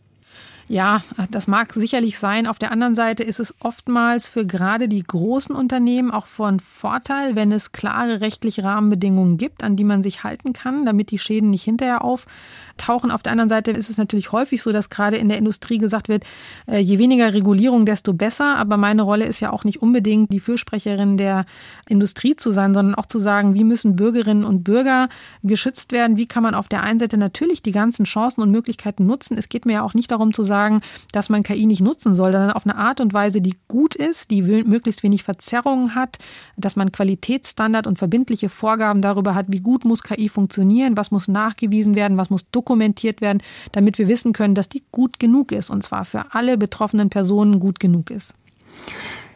Ja, 0.66 1.02
das 1.30 1.46
mag 1.46 1.74
sicherlich 1.74 2.18
sein. 2.18 2.46
Auf 2.46 2.58
der 2.58 2.72
anderen 2.72 2.94
Seite 2.94 3.22
ist 3.22 3.38
es 3.38 3.54
oftmals 3.60 4.26
für 4.26 4.46
gerade 4.46 4.88
die 4.88 5.02
großen 5.02 5.54
Unternehmen 5.54 6.10
auch 6.10 6.24
von 6.24 6.58
Vorteil, 6.58 7.36
wenn 7.36 7.52
es 7.52 7.72
klare 7.72 8.22
rechtliche 8.22 8.64
Rahmenbedingungen 8.64 9.36
gibt, 9.36 9.62
an 9.62 9.76
die 9.76 9.84
man 9.84 10.02
sich 10.02 10.24
halten 10.24 10.54
kann, 10.54 10.86
damit 10.86 11.10
die 11.10 11.18
Schäden 11.18 11.50
nicht 11.50 11.64
hinterher 11.64 12.02
auftauchen. 12.02 13.10
Auf 13.10 13.22
der 13.22 13.32
anderen 13.32 13.50
Seite 13.50 13.72
ist 13.72 13.90
es 13.90 13.98
natürlich 13.98 14.32
häufig 14.32 14.62
so, 14.62 14.70
dass 14.70 14.88
gerade 14.88 15.18
in 15.18 15.28
der 15.28 15.36
Industrie 15.36 15.76
gesagt 15.76 16.08
wird, 16.08 16.24
äh, 16.66 16.78
je 16.78 16.98
weniger 16.98 17.34
Regulierung, 17.34 17.84
desto 17.84 18.14
besser. 18.14 18.56
Aber 18.56 18.78
meine 18.78 19.02
Rolle 19.02 19.26
ist 19.26 19.40
ja 19.40 19.52
auch 19.52 19.64
nicht 19.64 19.82
unbedingt 19.82 20.32
die 20.32 20.40
Fürsprecherin 20.40 21.18
der 21.18 21.44
Industrie 21.86 22.36
zu 22.36 22.52
sein, 22.52 22.72
sondern 22.72 22.94
auch 22.94 23.06
zu 23.06 23.18
sagen, 23.18 23.52
wie 23.52 23.64
müssen 23.64 23.96
Bürgerinnen 23.96 24.44
und 24.44 24.64
Bürger 24.64 25.10
geschützt 25.42 25.92
werden? 25.92 26.16
Wie 26.16 26.26
kann 26.26 26.42
man 26.42 26.54
auf 26.54 26.68
der 26.68 26.82
einen 26.82 26.98
Seite 26.98 27.18
natürlich 27.18 27.60
die 27.60 27.72
ganzen 27.72 28.06
Chancen 28.06 28.40
und 28.40 28.50
Möglichkeiten 28.50 29.04
nutzen? 29.04 29.36
Es 29.36 29.50
geht 29.50 29.66
mir 29.66 29.74
ja 29.74 29.82
auch 29.82 29.92
nicht 29.92 30.10
darum 30.10 30.32
zu 30.32 30.42
sagen, 30.42 30.53
sagen, 30.54 30.82
dass 31.10 31.30
man 31.30 31.42
KI 31.42 31.66
nicht 31.66 31.80
nutzen 31.80 32.14
soll, 32.14 32.30
sondern 32.30 32.52
auf 32.52 32.64
eine 32.64 32.76
Art 32.76 33.00
und 33.00 33.12
Weise, 33.12 33.40
die 33.40 33.56
gut 33.66 33.96
ist, 33.96 34.30
die 34.30 34.42
möglichst 34.42 35.02
wenig 35.02 35.24
Verzerrungen 35.24 35.96
hat, 35.96 36.18
dass 36.56 36.76
man 36.76 36.92
Qualitätsstandard 36.92 37.88
und 37.88 37.98
verbindliche 37.98 38.48
Vorgaben 38.48 39.02
darüber 39.02 39.34
hat, 39.34 39.46
wie 39.48 39.60
gut 39.60 39.84
muss 39.84 40.04
KI 40.04 40.28
funktionieren, 40.28 40.96
was 40.96 41.10
muss 41.10 41.26
nachgewiesen 41.26 41.96
werden, 41.96 42.16
was 42.16 42.30
muss 42.30 42.48
dokumentiert 42.52 43.20
werden, 43.20 43.42
damit 43.72 43.98
wir 43.98 44.06
wissen 44.06 44.32
können, 44.32 44.54
dass 44.54 44.68
die 44.68 44.84
gut 44.92 45.18
genug 45.18 45.50
ist 45.50 45.70
und 45.70 45.82
zwar 45.82 46.04
für 46.04 46.34
alle 46.34 46.56
betroffenen 46.56 47.10
Personen 47.10 47.58
gut 47.58 47.80
genug 47.80 48.10
ist. 48.10 48.34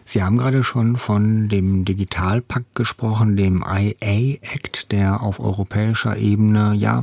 Sie 0.04 0.22
haben 0.22 0.38
gerade 0.38 0.64
schon 0.64 0.96
von 0.96 1.48
dem 1.48 1.84
Digitalpakt 1.84 2.74
gesprochen, 2.74 3.36
dem 3.36 3.62
IA 3.62 4.36
Act, 4.40 4.90
der 4.90 5.22
auf 5.22 5.38
europäischer 5.38 6.16
Ebene 6.16 6.74
ja 6.74 7.02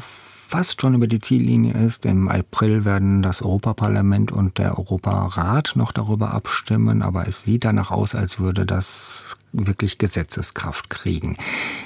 fast 0.55 0.79
schon 0.79 0.93
über 0.93 1.07
die 1.07 1.19
Ziellinie 1.19 1.73
ist. 1.73 2.05
Im 2.05 2.29
April 2.29 2.85
werden 2.85 3.21
das 3.21 3.41
Europaparlament 3.41 4.31
und 4.31 4.57
der 4.57 4.77
Europarat 4.77 5.73
noch 5.75 5.91
darüber 5.91 6.31
abstimmen, 6.31 7.01
aber 7.01 7.27
es 7.27 7.41
sieht 7.41 7.65
danach 7.65 7.91
aus, 7.91 8.15
als 8.15 8.39
würde 8.39 8.65
das 8.65 9.35
wirklich 9.51 9.97
Gesetzeskraft 9.97 10.89
kriegen. 10.89 11.35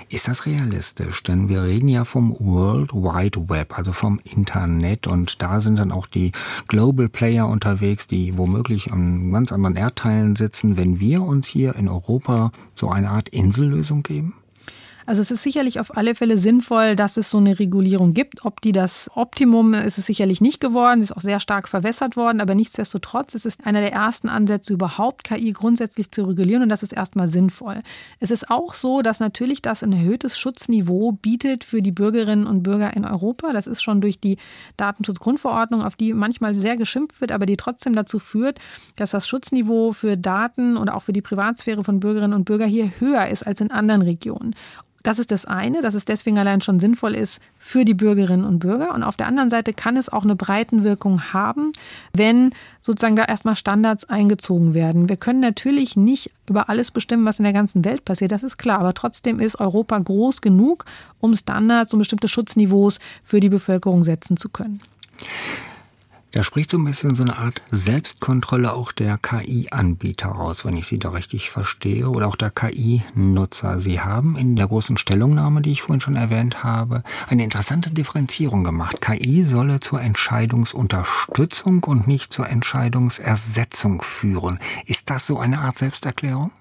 Ist 0.08 0.28
das 0.28 0.46
realistisch? 0.46 1.24
Denn 1.24 1.50
wir 1.50 1.64
reden 1.64 1.88
ja 1.88 2.06
vom 2.06 2.36
World 2.40 2.94
Wide 2.94 3.50
Web, 3.50 3.76
also 3.76 3.92
vom 3.92 4.20
Internet 4.24 5.08
und 5.08 5.42
da 5.42 5.62
sind 5.62 5.80
dann 5.80 5.92
auch 5.92 6.06
die 6.06 6.32
Global 6.68 7.10
Player 7.10 7.48
unterwegs, 7.48 8.06
die 8.06 8.38
womöglich 8.38 8.94
an 8.94 9.32
ganz 9.32 9.52
anderen 9.52 9.78
Erdteilen 9.78 10.36
sitzen. 10.36 10.78
Wenn 10.78 11.00
wir 11.00 11.24
uns 11.24 11.48
hier 11.48 11.76
in 11.76 11.88
Europa 11.88 12.52
so 12.76 12.90
eine 12.90 13.10
Art 13.10 13.30
Insellösung 13.30 14.04
geben? 14.04 14.36
Also 15.10 15.24
es 15.24 15.32
ist 15.32 15.42
sicherlich 15.42 15.80
auf 15.80 15.98
alle 15.98 16.14
Fälle 16.14 16.38
sinnvoll, 16.38 16.96
dass 16.96 17.18
es 17.18 17.32
so 17.32 17.40
eine 17.40 17.58
Regulierung 17.58 18.14
gibt. 18.14 18.46
Ob 18.46 18.62
die 18.62 18.72
das 18.72 19.10
Optimum 19.16 19.74
ist 19.74 19.98
es 19.98 20.06
sicherlich 20.06 20.40
nicht 20.40 20.62
geworden, 20.62 21.02
ist 21.02 21.18
auch 21.18 21.22
sehr 21.22 21.40
stark 21.40 21.68
verwässert 21.68 22.16
worden, 22.16 22.42
aber 22.42 22.54
nichtsdestotrotz 22.54 23.34
ist 23.34 23.48
es 23.48 23.60
einer 23.62 23.82
der 23.82 23.92
ersten 23.92 24.30
Ansätze 24.30 24.72
überhaupt, 24.72 25.24
KI 25.24 25.52
grundsätzlich 25.52 26.12
zu 26.12 26.26
regulieren 26.26 26.62
und 26.62 26.70
das 26.70 26.84
ist 26.84 26.94
erstmal 26.94 27.28
sinnvoll. 27.28 27.82
Es 28.20 28.30
ist 28.30 28.52
auch 28.52 28.76
so, 28.76 29.02
dass 29.02 29.20
natürlich 29.20 29.64
das 29.64 29.82
ein 29.82 29.94
erhöhtes 29.94 30.38
Schutzniveau 30.38 31.14
bietet 31.14 31.64
für 31.64 31.82
die 31.82 31.92
Bürgerinnen 31.92 32.46
und 32.46 32.62
Bürger 32.62 32.96
in 32.96 33.04
Europa. 33.04 33.52
Das 33.52 33.66
ist 33.66 33.82
schon 33.82 34.02
durch 34.02 34.20
die 34.20 34.38
Datenschutzgrundverordnung, 34.78 35.82
auf 35.82 35.96
die 35.96 36.14
manchmal 36.14 36.54
sehr 36.60 36.78
geschimpft 36.78 37.20
wird, 37.20 37.32
aber 37.32 37.48
die 37.48 37.58
trotzdem 37.58 37.96
dazu 37.96 38.20
führt, 38.20 38.60
dass 38.96 39.10
das 39.10 39.28
Schutzniveau 39.28 39.92
für 39.92 40.18
Daten 40.18 40.78
und 40.78 40.90
auch 40.90 41.02
für 41.02 41.14
die 41.14 41.24
Privatsphäre 41.24 41.84
von 41.84 42.00
Bürgerinnen 42.00 42.36
und 42.36 42.46
Bürgern 42.46 42.70
hier 42.70 42.92
höher 43.00 43.26
ist 43.26 43.48
als 43.48 43.60
in 43.60 43.72
anderen 43.72 44.04
Regionen. 44.04 44.54
Das 45.04 45.20
ist 45.20 45.32
das 45.32 45.46
eine, 45.46 45.82
dass 45.82 45.94
es 45.94 46.06
deswegen 46.06 46.38
allein 46.38 46.62
schon 46.62 46.80
sinnvoll 46.80 47.16
ist 47.16 47.42
für 47.56 47.86
die 47.86 47.94
Bürgerinnen 47.94 48.44
und 48.44 48.60
Bürger. 48.60 48.94
Und 48.94 49.04
auf 49.04 49.16
der 49.16 49.28
anderen 49.28 49.50
Seite 49.50 49.74
kann 49.74 49.98
es 49.98 50.10
auch 50.10 50.24
eine 50.24 50.36
Breitenwirkung 50.36 51.34
haben, 51.34 51.72
wenn 52.14 52.52
sozusagen 52.82 53.16
da 53.16 53.24
erstmal 53.24 53.56
Standards 53.56 54.06
eingezogen 54.06 54.74
werden. 54.74 55.10
Wir 55.10 55.18
können 55.18 55.40
natürlich 55.40 55.96
nicht 55.96 56.32
über 56.48 56.70
alles 56.70 56.92
bestimmen, 56.92 57.26
was 57.26 57.40
in 57.40 57.44
der 57.44 57.54
ganzen 57.54 57.86
Welt 57.86 58.04
passiert, 58.06 58.32
das 58.32 58.44
ist 58.44 58.58
klar. 58.58 58.80
Aber 58.80 58.94
trotzdem 58.94 59.40
ist 59.40 59.60
Europa 59.60 59.98
groß 59.98 60.42
genug, 60.42 60.86
um 61.20 61.36
Standards 61.36 61.94
und 61.94 62.00
bestimmte 62.00 62.28
Schutzniveaus 62.28 63.00
für 63.24 63.40
die 63.40 63.50
Bevölkerung 63.50 64.04
setzen 64.04 64.38
zu 64.38 64.50
können. 64.50 64.82
Da 66.32 66.44
spricht 66.44 66.70
so 66.70 66.78
ein 66.78 66.86
bisschen 66.86 67.16
so 67.16 67.24
eine 67.24 67.38
Art 67.38 67.64
Selbstkontrolle 67.72 68.74
auch 68.74 68.92
der 68.92 69.18
KI-Anbieter 69.18 70.30
raus, 70.30 70.64
wenn 70.64 70.78
ich 70.78 70.86
Sie 70.86 71.00
da 71.00 71.10
richtig 71.10 71.50
verstehe, 71.50 72.08
oder 72.08 72.28
auch 72.28 72.36
der 72.36 72.52
KI-Nutzer. 72.52 73.80
Sie 73.80 74.00
haben 74.00 74.38
in 74.38 74.56
der 74.56 74.68
großen 74.68 74.98
Stellungnahme, 74.98 75.62
die 75.62 75.72
ich 75.72 75.82
vorhin 75.82 76.02
schon 76.02 76.16
erwähnt 76.16 76.64
habe, 76.64 77.04
eine 77.30 77.44
interessante 77.44 77.90
Differenzierung 77.90 78.64
gemacht. 78.64 79.02
KI 79.02 79.44
solle 79.44 79.80
zur 79.80 80.02
Entscheidungsunterstützung 80.02 81.84
und 81.86 82.08
nicht 82.08 82.32
zur 82.32 82.48
Entscheidungsersetzung 82.48 84.04
führen. 84.04 84.60
Ist 84.86 85.10
das 85.10 85.26
so 85.26 85.40
eine 85.40 85.60
Art 85.60 85.80
Selbsterklärung? 85.80 86.52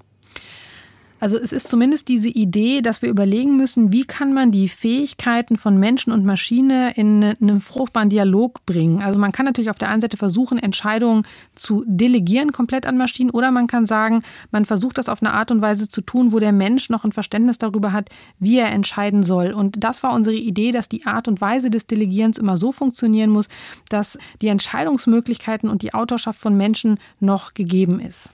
Also 1.21 1.39
es 1.39 1.53
ist 1.53 1.69
zumindest 1.69 2.09
diese 2.09 2.29
Idee, 2.29 2.81
dass 2.81 3.03
wir 3.03 3.09
überlegen 3.09 3.57
müssen, 3.57 3.93
wie 3.93 4.05
kann 4.05 4.33
man 4.33 4.53
die 4.53 4.69
Fähigkeiten 4.69 5.57
von 5.57 5.79
Menschen 5.79 6.13
und 6.13 6.25
Maschine 6.25 6.93
in 6.95 7.25
einen 7.25 7.61
fruchtbaren 7.61 8.09
Dialog 8.09 8.65
bringen. 8.67 9.03
Also 9.03 9.19
man 9.19 9.33
kann 9.33 9.47
natürlich 9.47 9.71
auf 9.71 9.79
der 9.79 9.89
einen 9.89 10.01
Seite 10.01 10.17
versuchen, 10.17 10.59
Entscheidungen 10.59 11.27
zu 11.57 11.85
delegieren 11.87 12.53
komplett 12.53 12.87
an 12.87 12.97
Maschinen 12.97 13.31
oder 13.31 13.51
man 13.51 13.67
kann 13.67 13.87
sagen, 13.87 14.23
man 14.53 14.65
versucht 14.65 14.99
das 14.99 15.09
auf 15.09 15.23
eine 15.23 15.33
Art 15.33 15.51
und 15.51 15.61
Weise 15.61 15.89
zu 15.89 16.03
tun, 16.03 16.33
wo 16.33 16.39
der 16.39 16.53
Mensch 16.53 16.89
noch 16.89 17.05
ein 17.05 17.13
Verständnis 17.13 17.59
darüber 17.59 17.93
hat, 17.93 18.11
wie 18.39 18.59
er 18.59 18.71
entscheiden 18.71 19.23
soll. 19.23 19.53
Und 19.53 19.83
das 19.83 20.03
war 20.03 20.15
unsere 20.15 20.37
Idee, 20.37 20.71
dass 20.71 20.89
die 20.89 21.07
Art 21.07 21.27
und 21.27 21.41
Weise 21.41 21.71
des 21.71 21.87
Delegierens 21.87 22.39
immer 22.39 22.57
so 22.57 22.71
funktionieren 22.71 23.31
muss, 23.31 23.49
dass 23.89 24.19
die 24.41 24.49
Entscheidungsmöglichkeiten 24.49 25.69
und 25.69 25.83
die 25.83 25.95
Autorschaft 25.95 26.39
von 26.39 26.57
Menschen 26.57 26.99
noch 27.21 27.55
gegeben 27.55 27.99
ist. 28.01 28.31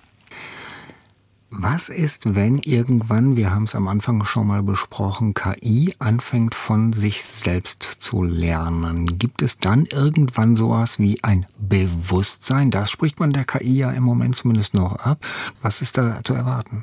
Was 1.57 1.89
ist, 1.89 2.35
wenn 2.35 2.59
irgendwann, 2.59 3.37
wir 3.37 3.55
haben 3.55 3.65
es 3.65 3.77
am 3.77 3.87
Anfang 3.87 4.25
schon 4.25 4.49
mal 4.49 4.65
besprochen, 4.65 5.35
KI 5.35 5.95
anfängt 6.01 6.53
von 6.53 6.93
sich 6.93 7.23
selbst 7.23 7.85
zu 8.01 8.25
lernen? 8.25 9.19
Gibt 9.21 9.41
es 9.41 9.59
dann 9.59 9.87
irgendwann 9.87 10.57
sowas 10.57 10.99
wie 10.99 11.23
ein 11.23 11.47
Bewusstsein? 11.57 12.73
Das 12.73 12.91
spricht 12.91 13.21
man 13.21 13.33
der 13.33 13.45
KI 13.45 13.79
ja 13.79 13.93
im 13.93 14.03
Moment 14.03 14.35
zumindest 14.35 14.75
noch 14.75 14.97
ab. 14.97 15.25
Was 15.63 15.81
ist 15.81 15.97
da 15.97 16.25
zu 16.25 16.35
erwarten? 16.35 16.83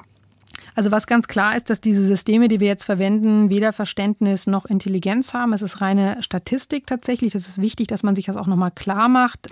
Also 0.74 0.90
was 0.90 1.06
ganz 1.06 1.28
klar 1.28 1.58
ist, 1.58 1.70
dass 1.70 1.82
diese 1.82 2.06
Systeme, 2.06 2.48
die 2.48 2.62
wir 2.62 2.68
jetzt 2.68 2.86
verwenden, 2.86 3.50
weder 3.50 3.74
Verständnis 3.74 4.48
noch 4.48 4.66
Intelligenz 4.66 5.34
haben. 5.34 5.52
Es 5.52 5.62
ist 5.62 5.82
reine 5.82 6.24
Statistik 6.24 6.88
tatsächlich. 6.88 7.36
Es 7.36 7.46
ist 7.46 7.62
wichtig, 7.62 7.88
dass 7.88 8.04
man 8.04 8.16
sich 8.16 8.26
das 8.26 8.38
auch 8.38 8.48
nochmal 8.48 8.72
klar 8.72 9.10
macht. 9.10 9.50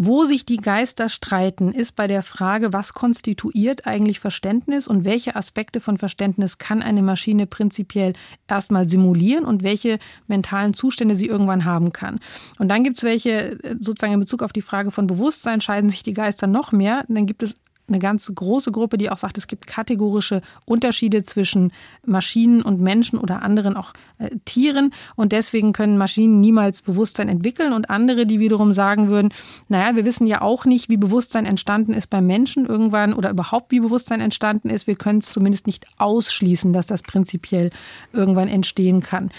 Wo 0.00 0.26
sich 0.26 0.46
die 0.46 0.58
Geister 0.58 1.08
streiten, 1.08 1.72
ist 1.72 1.96
bei 1.96 2.06
der 2.06 2.22
Frage, 2.22 2.72
was 2.72 2.94
konstituiert 2.94 3.84
eigentlich 3.84 4.20
Verständnis 4.20 4.86
und 4.86 5.04
welche 5.04 5.34
Aspekte 5.34 5.80
von 5.80 5.98
Verständnis 5.98 6.58
kann 6.58 6.82
eine 6.82 7.02
Maschine 7.02 7.48
prinzipiell 7.48 8.12
erstmal 8.46 8.88
simulieren 8.88 9.44
und 9.44 9.64
welche 9.64 9.98
mentalen 10.28 10.72
Zustände 10.72 11.16
sie 11.16 11.26
irgendwann 11.26 11.64
haben 11.64 11.92
kann. 11.92 12.20
Und 12.60 12.68
dann 12.68 12.84
gibt 12.84 12.98
es 12.98 13.02
welche, 13.02 13.60
äh, 13.64 13.74
sozusagen 13.80 14.12
in 14.12 14.20
Bezug 14.20 14.44
auf 14.44 14.52
die 14.52 14.62
Frage 14.62 14.92
von 14.92 15.08
Bewusstsein, 15.08 15.60
scheiden 15.60 15.90
sich 15.90 16.04
die 16.04 16.12
Geister 16.12 16.46
noch 16.46 16.70
mehr. 16.70 17.04
Dann 17.08 17.26
gibt 17.26 17.42
es 17.42 17.54
eine 17.88 17.98
ganz 17.98 18.30
große 18.34 18.72
Gruppe, 18.72 18.98
die 18.98 19.10
auch 19.10 19.18
sagt, 19.18 19.38
es 19.38 19.46
gibt 19.46 19.66
kategorische 19.66 20.40
Unterschiede 20.64 21.22
zwischen 21.22 21.72
Maschinen 22.04 22.62
und 22.62 22.80
Menschen 22.80 23.18
oder 23.18 23.42
anderen 23.42 23.76
auch 23.76 23.92
äh, 24.18 24.30
Tieren 24.44 24.92
und 25.16 25.32
deswegen 25.32 25.72
können 25.72 25.98
Maschinen 25.98 26.40
niemals 26.40 26.82
Bewusstsein 26.82 27.28
entwickeln 27.28 27.72
und 27.72 27.90
andere, 27.90 28.26
die 28.26 28.40
wiederum 28.40 28.72
sagen 28.72 29.08
würden, 29.08 29.32
naja, 29.68 29.96
wir 29.96 30.04
wissen 30.04 30.26
ja 30.26 30.40
auch 30.42 30.64
nicht, 30.64 30.88
wie 30.88 30.96
Bewusstsein 30.96 31.46
entstanden 31.46 31.92
ist 31.92 32.08
beim 32.08 32.26
Menschen 32.26 32.66
irgendwann 32.66 33.12
oder 33.12 33.30
überhaupt 33.30 33.70
wie 33.70 33.80
Bewusstsein 33.80 34.20
entstanden 34.20 34.70
ist. 34.70 34.86
Wir 34.86 34.96
können 34.96 35.18
es 35.20 35.32
zumindest 35.32 35.66
nicht 35.66 35.86
ausschließen, 35.98 36.72
dass 36.72 36.86
das 36.86 37.02
prinzipiell 37.02 37.70
irgendwann 38.12 38.48
entstehen 38.48 39.00
kann. 39.00 39.30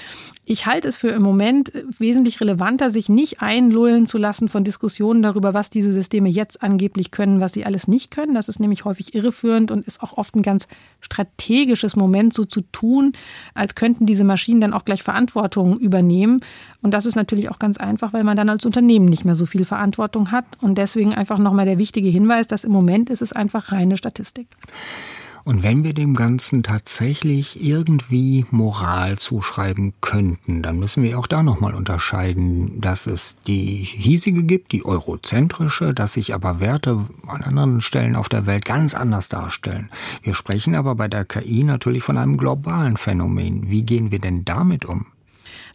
Ich 0.46 0.66
halte 0.66 0.88
es 0.88 0.98
für 0.98 1.10
im 1.10 1.22
Moment 1.22 1.72
wesentlich 2.00 2.42
relevanter, 2.42 2.90
sich 2.90 3.08
nicht 3.08 3.40
einlullen 3.42 4.08
zu 4.08 4.18
lassen 4.18 4.50
von 4.50 4.64
Diskussionen 4.64 5.22
darüber, 5.22 5.54
was 5.54 5.70
diese 5.70 5.94
Systeme 5.94 6.28
jetzt 6.28 6.64
angeblich 6.64 7.12
können, 7.12 7.40
was 7.40 7.54
sie 7.54 7.66
alles 7.66 7.88
nicht 7.88 8.10
können. 8.10 8.34
Das 8.40 8.48
ist 8.48 8.62
nämlich 8.62 8.86
häufig 8.86 9.14
irreführend 9.14 9.70
und 9.70 9.86
ist 9.86 10.02
auch 10.02 10.18
oft 10.18 10.34
ein 10.34 10.42
ganz 10.42 10.70
strategisches 11.02 11.98
Moment, 11.98 12.34
so 12.34 12.46
zu 12.46 12.62
tun, 12.72 13.12
als 13.54 13.76
könnten 13.76 14.06
diese 14.06 14.24
Maschinen 14.24 14.62
dann 14.62 14.72
auch 14.72 14.86
gleich 14.86 15.04
Verantwortung 15.04 15.78
übernehmen. 15.78 16.40
Und 16.82 16.94
das 16.94 17.06
ist 17.06 17.16
natürlich 17.16 17.52
auch 17.52 17.60
ganz 17.60 17.78
einfach, 17.78 18.14
weil 18.14 18.24
man 18.24 18.38
dann 18.38 18.48
als 18.48 18.66
Unternehmen 18.66 19.08
nicht 19.08 19.26
mehr 19.26 19.36
so 19.36 19.46
viel 19.46 19.66
Verantwortung 19.66 20.32
hat. 20.32 20.46
Und 20.62 20.78
deswegen 20.78 21.14
einfach 21.14 21.38
nochmal 21.38 21.66
der 21.66 21.80
wichtige 21.80 22.08
Hinweis, 22.08 22.48
dass 22.48 22.64
im 22.64 22.72
Moment 22.72 23.10
ist 23.10 23.22
es 23.22 23.34
einfach 23.34 23.74
reine 23.74 23.98
Statistik. 23.98 24.48
Und 25.50 25.64
wenn 25.64 25.84
wir 25.84 25.96
dem 25.96 26.14
Ganzen 26.14 26.62
tatsächlich 26.62 27.66
irgendwie 27.66 28.46
Moral 28.52 29.18
zuschreiben 29.18 29.94
könnten, 30.00 30.62
dann 30.62 30.78
müssen 30.78 31.02
wir 31.02 31.18
auch 31.18 31.26
da 31.26 31.42
nochmal 31.42 31.74
unterscheiden, 31.74 32.80
dass 32.80 33.08
es 33.08 33.36
die 33.48 33.78
hiesige 33.78 34.44
gibt, 34.44 34.74
die 34.74 34.86
eurozentrische, 34.86 35.96
dass 35.96 36.14
sich 36.14 36.36
aber 36.36 36.60
Werte 36.60 37.04
an 37.26 37.42
anderen 37.42 37.82
Stellen 37.82 38.16
auf 38.16 38.30
der 38.30 38.46
Welt 38.46 38.64
ganz 38.64 38.94
anders 38.94 39.28
darstellen. 39.28 39.90
Wir 40.22 40.36
sprechen 40.36 40.76
aber 40.76 40.94
bei 40.94 41.08
der 41.08 41.26
KI 41.26 41.64
natürlich 41.64 42.04
von 42.04 42.20
einem 42.20 42.38
globalen 42.38 42.96
Phänomen. 42.96 43.72
Wie 43.72 43.82
gehen 43.82 44.12
wir 44.12 44.20
denn 44.20 44.46
damit 44.46 44.86
um? 44.86 45.08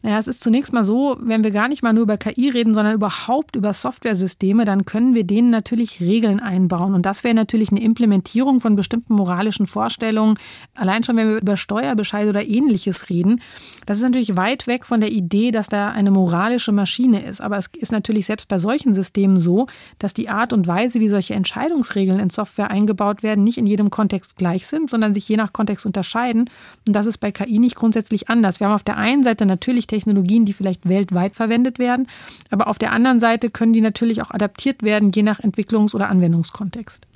Naja, 0.04 0.18
es 0.18 0.28
ist 0.28 0.42
zunächst 0.42 0.74
mal 0.74 0.84
so, 0.84 1.16
wenn 1.18 1.44
wir 1.44 1.50
gar 1.50 1.66
nicht 1.66 1.82
mal 1.82 1.94
nur 1.94 2.02
über 2.02 2.18
KI 2.18 2.50
reden, 2.50 2.74
sondern 2.74 2.92
überhaupt 2.94 3.56
über 3.56 3.72
Softwaresysteme, 3.72 4.66
dann 4.66 4.84
können 4.84 5.14
wir 5.14 5.24
denen 5.24 5.48
natürlich 5.48 5.98
Regeln 5.98 6.40
einbauen. 6.40 6.92
Und 6.92 7.06
das 7.06 7.24
wäre 7.24 7.32
natürlich 7.32 7.70
eine 7.70 7.80
Implementierung 7.82 8.60
von 8.60 8.76
bestimmten 8.76 9.14
moralischen 9.14 9.66
Vorstellungen. 9.66 10.38
Allein 10.76 11.04
schon, 11.04 11.16
wenn 11.16 11.30
wir 11.30 11.40
über 11.40 11.56
Steuerbescheide 11.56 12.28
oder 12.28 12.46
ähnliches 12.46 13.08
reden. 13.08 13.40
Das 13.86 13.96
ist 13.96 14.02
natürlich 14.02 14.36
weit 14.36 14.66
weg 14.66 14.84
von 14.84 15.00
der 15.00 15.10
Idee, 15.10 15.52
dass 15.52 15.70
da 15.70 15.92
eine 15.92 16.10
moralische 16.10 16.72
Maschine 16.72 17.24
ist. 17.24 17.40
Aber 17.40 17.56
es 17.56 17.70
ist 17.74 17.90
natürlich 17.90 18.26
selbst 18.26 18.48
bei 18.48 18.58
solchen 18.58 18.92
Systemen 18.92 19.38
so, 19.38 19.68
dass 19.98 20.12
die 20.12 20.28
Art 20.28 20.52
und 20.52 20.66
Weise, 20.66 21.00
wie 21.00 21.08
solche 21.08 21.32
Entscheidungsregeln 21.32 22.20
in 22.20 22.28
Software 22.28 22.70
eingebaut 22.70 23.22
werden, 23.22 23.42
nicht 23.42 23.56
in 23.56 23.64
jedem 23.64 23.88
Kontext 23.88 24.36
gleich 24.36 24.66
sind, 24.66 24.90
sondern 24.90 25.14
sich 25.14 25.26
je 25.26 25.38
nach 25.38 25.54
Kontext 25.54 25.86
unterscheiden. 25.86 26.50
Und 26.86 26.94
das 26.94 27.06
ist 27.06 27.20
bei 27.20 27.32
KI 27.32 27.58
nicht 27.58 27.74
grundsätzlich 27.74 28.28
anders. 28.28 28.60
Wir 28.60 28.66
haben 28.66 28.74
auf 28.74 28.82
der 28.82 28.98
einen 28.98 29.22
Seite 29.22 29.46
natürlich 29.46 29.86
Technologien, 29.94 30.44
die 30.44 30.52
vielleicht 30.52 30.88
weltweit 30.88 31.37
verwendet 31.37 31.78
werden. 31.78 32.09
Aber 32.50 32.66
auf 32.66 32.78
der 32.78 32.92
anderen 32.92 33.20
Seite 33.20 33.48
können 33.48 33.72
die 33.72 33.80
natürlich 33.80 34.22
auch 34.22 34.33
adaptiert 34.33 34.83
werden, 34.83 35.11
je 35.14 35.22
nach 35.22 35.38
Entwicklungs- 35.40 35.94
oder 35.94 36.09
Anwendungskontext. 36.09 37.07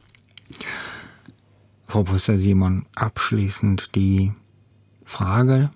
Frau 1.86 2.04
Professor 2.04 2.36
Simon, 2.36 2.86
abschließend 2.94 3.94
die 3.94 4.32
Frage, 5.04 5.70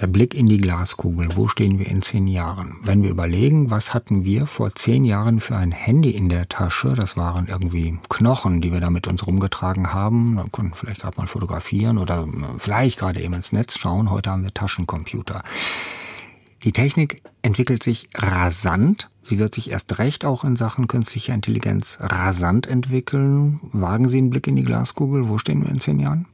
der 0.00 0.06
Blick 0.06 0.34
in 0.34 0.46
die 0.46 0.58
Glaskugel. 0.58 1.28
Wo 1.34 1.48
stehen 1.48 1.78
wir 1.78 1.86
in 1.86 2.02
zehn 2.02 2.28
Jahren? 2.28 2.76
Wenn 2.82 3.02
wir 3.02 3.10
überlegen, 3.10 3.70
was 3.70 3.94
hatten 3.94 4.24
wir 4.24 4.46
vor 4.46 4.72
zehn 4.74 5.04
Jahren 5.04 5.40
für 5.40 5.56
ein 5.56 5.72
Handy 5.72 6.10
in 6.10 6.28
der 6.28 6.48
Tasche? 6.48 6.94
Das 6.94 7.16
waren 7.16 7.48
irgendwie 7.48 7.98
Knochen, 8.08 8.60
die 8.60 8.72
wir 8.72 8.80
da 8.80 8.90
mit 8.90 9.08
uns 9.08 9.26
rumgetragen 9.26 9.92
haben. 9.92 10.36
Da 10.36 10.46
konnten 10.50 10.74
vielleicht 10.74 11.02
gerade 11.02 11.18
mal 11.18 11.26
fotografieren 11.26 11.98
oder 11.98 12.28
vielleicht 12.58 12.98
gerade 12.98 13.20
eben 13.20 13.34
ins 13.34 13.52
Netz 13.52 13.76
schauen. 13.76 14.10
Heute 14.10 14.30
haben 14.30 14.44
wir 14.44 14.54
Taschencomputer. 14.54 15.42
Die 16.64 16.72
Technik 16.72 17.22
entwickelt 17.42 17.82
sich 17.82 18.08
rasant. 18.16 19.08
Sie 19.22 19.38
wird 19.38 19.54
sich 19.54 19.70
erst 19.70 19.98
recht 19.98 20.24
auch 20.24 20.42
in 20.42 20.56
Sachen 20.56 20.88
künstlicher 20.88 21.34
Intelligenz 21.34 21.98
rasant 22.00 22.66
entwickeln. 22.66 23.60
Wagen 23.72 24.08
Sie 24.08 24.18
einen 24.18 24.30
Blick 24.30 24.48
in 24.48 24.56
die 24.56 24.62
Glaskugel. 24.62 25.28
Wo 25.28 25.38
stehen 25.38 25.62
wir 25.62 25.70
in 25.70 25.78
zehn 25.78 26.00
Jahren? 26.00 26.26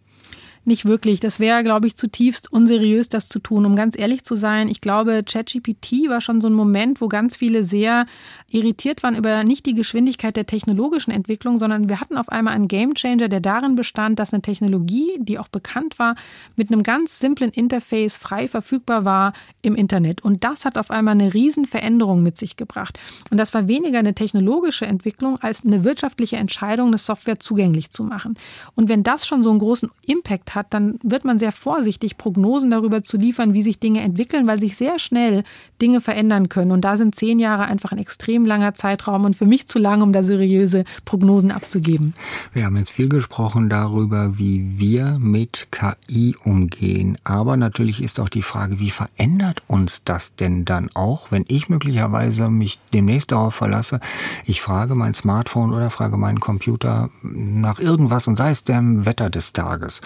Nicht 0.66 0.87
wirklich. 0.87 1.20
Das 1.20 1.40
wäre, 1.40 1.62
glaube 1.62 1.87
ich, 1.87 1.94
zutiefst 1.94 2.50
unseriös, 2.50 3.11
das 3.11 3.29
zu 3.29 3.38
tun. 3.38 3.66
Um 3.66 3.77
ganz 3.77 3.98
ehrlich 3.98 4.24
zu 4.24 4.35
sein, 4.35 4.68
ich 4.68 4.81
glaube, 4.81 5.22
ChatGPT 5.22 6.09
war 6.09 6.22
schon 6.22 6.40
so 6.40 6.48
ein 6.48 6.55
Moment, 6.55 7.03
wo 7.03 7.09
ganz 7.09 7.37
viele 7.37 7.64
sehr 7.64 8.07
irritiert 8.48 9.03
waren 9.03 9.14
über 9.14 9.44
nicht 9.44 9.66
die 9.66 9.74
Geschwindigkeit 9.74 10.37
der 10.37 10.46
technologischen 10.46 11.11
Entwicklung, 11.11 11.59
sondern 11.59 11.90
wir 11.90 12.00
hatten 12.00 12.16
auf 12.16 12.31
einmal 12.31 12.55
einen 12.55 12.68
Gamechanger, 12.68 13.29
der 13.29 13.40
darin 13.40 13.74
bestand, 13.74 14.18
dass 14.18 14.33
eine 14.33 14.40
Technologie, 14.40 15.11
die 15.18 15.38
auch 15.38 15.48
bekannt 15.48 15.98
war, 15.98 16.14
mit 16.57 16.72
einem 16.72 16.83
ganz 16.83 17.18
simplen 17.18 17.50
Interface 17.50 18.16
frei 18.16 18.48
verfügbar 18.48 19.05
war 19.05 19.35
im 19.61 19.74
Internet. 19.74 20.24
Und 20.24 20.44
das 20.44 20.64
hat 20.64 20.79
auf 20.79 20.90
einmal 20.90 21.12
eine 21.12 21.35
Riesenveränderung 21.35 22.22
mit 22.22 22.38
sich 22.38 22.57
gebracht. 22.57 22.98
Und 23.31 23.37
das 23.37 23.53
war 23.53 23.68
weniger 23.68 23.98
eine 23.98 24.14
technologische 24.14 24.87
Entwicklung 24.87 25.38
als 25.40 25.62
eine 25.62 25.85
wirtschaftliche 25.85 26.37
Entscheidung, 26.37 26.87
eine 26.88 26.98
Software 26.98 27.38
zugänglich 27.38 27.90
zu 27.90 28.03
machen. 28.03 28.38
Und 28.74 28.88
wenn 28.88 29.03
das 29.03 29.27
schon 29.27 29.42
so 29.42 29.50
einen 29.50 29.59
großen 29.59 29.90
Impact 30.07 30.54
hat, 30.55 30.69
dann 30.71 30.99
wird 31.03 31.25
man 31.25 31.38
sehr 31.38 31.53
vorsichtig, 31.53 32.19
Prognosen 32.19 32.71
darüber 32.71 33.03
zu 33.03 33.17
liefern, 33.17 33.55
wie 33.55 33.62
sich 33.62 33.79
Dinge 33.79 34.01
entwickeln, 34.01 34.47
weil 34.47 34.61
sich 34.61 34.77
sehr 34.77 34.99
schnell 34.99 35.45
Dinge 35.81 36.01
verändern 36.01 36.49
können. 36.49 36.71
Und 36.71 36.83
da 36.83 36.97
sind 36.97 37.14
zehn 37.14 37.38
Jahre 37.38 37.64
einfach 37.64 37.93
ein 37.93 37.99
extrem 37.99 38.45
langer 38.45 38.75
Zeitraum 38.75 39.25
und 39.25 39.37
für 39.37 39.47
mich 39.47 39.67
zu 39.67 39.79
lang, 39.79 40.03
um 40.03 40.12
da 40.12 40.23
seriöse 40.23 40.85
Prognosen 41.05 41.51
abzugeben. 41.51 42.14
Wir 42.53 42.64
haben 42.64 42.77
jetzt 42.77 42.90
viel 42.90 43.09
gesprochen 43.09 43.69
darüber, 43.69 44.38
wie 44.38 44.79
wir 44.79 45.19
mit 45.19 45.69
KI 45.71 46.37
umgehen. 46.45 47.19
Aber 47.25 47.57
natürlich 47.57 48.03
ist 48.03 48.21
auch 48.21 48.29
die 48.29 48.43
Frage, 48.43 48.81
wie 48.81 48.90
verändert 48.90 49.62
uns 49.67 50.03
das 50.05 50.35
denn 50.35 50.64
dann 50.64 50.90
auch, 50.95 51.31
wenn 51.31 51.45
ich 51.49 51.69
möglicherweise 51.69 52.51
mich 52.51 52.79
demnächst 52.93 53.33
darauf 53.33 53.55
verlasse, 53.55 54.01
ich 54.45 54.61
frage 54.61 54.95
mein 54.95 55.14
Smartphone 55.14 55.73
oder 55.73 55.90
frage 55.90 56.17
meinen 56.17 56.40
Computer 56.40 57.11
nach 57.23 57.79
irgendwas 57.79 58.27
und 58.29 58.37
sei 58.37 58.51
es 58.51 58.64
dem 58.64 59.07
Wetter 59.07 59.31
des 59.31 59.53
Tages. 59.53 60.01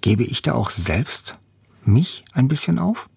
Gebe 0.00 0.24
ich 0.24 0.40
da 0.42 0.54
auch 0.54 0.70
selbst 0.70 1.38
mich 1.84 2.24
ein 2.32 2.48
bisschen 2.48 2.78
auf? 2.78 3.09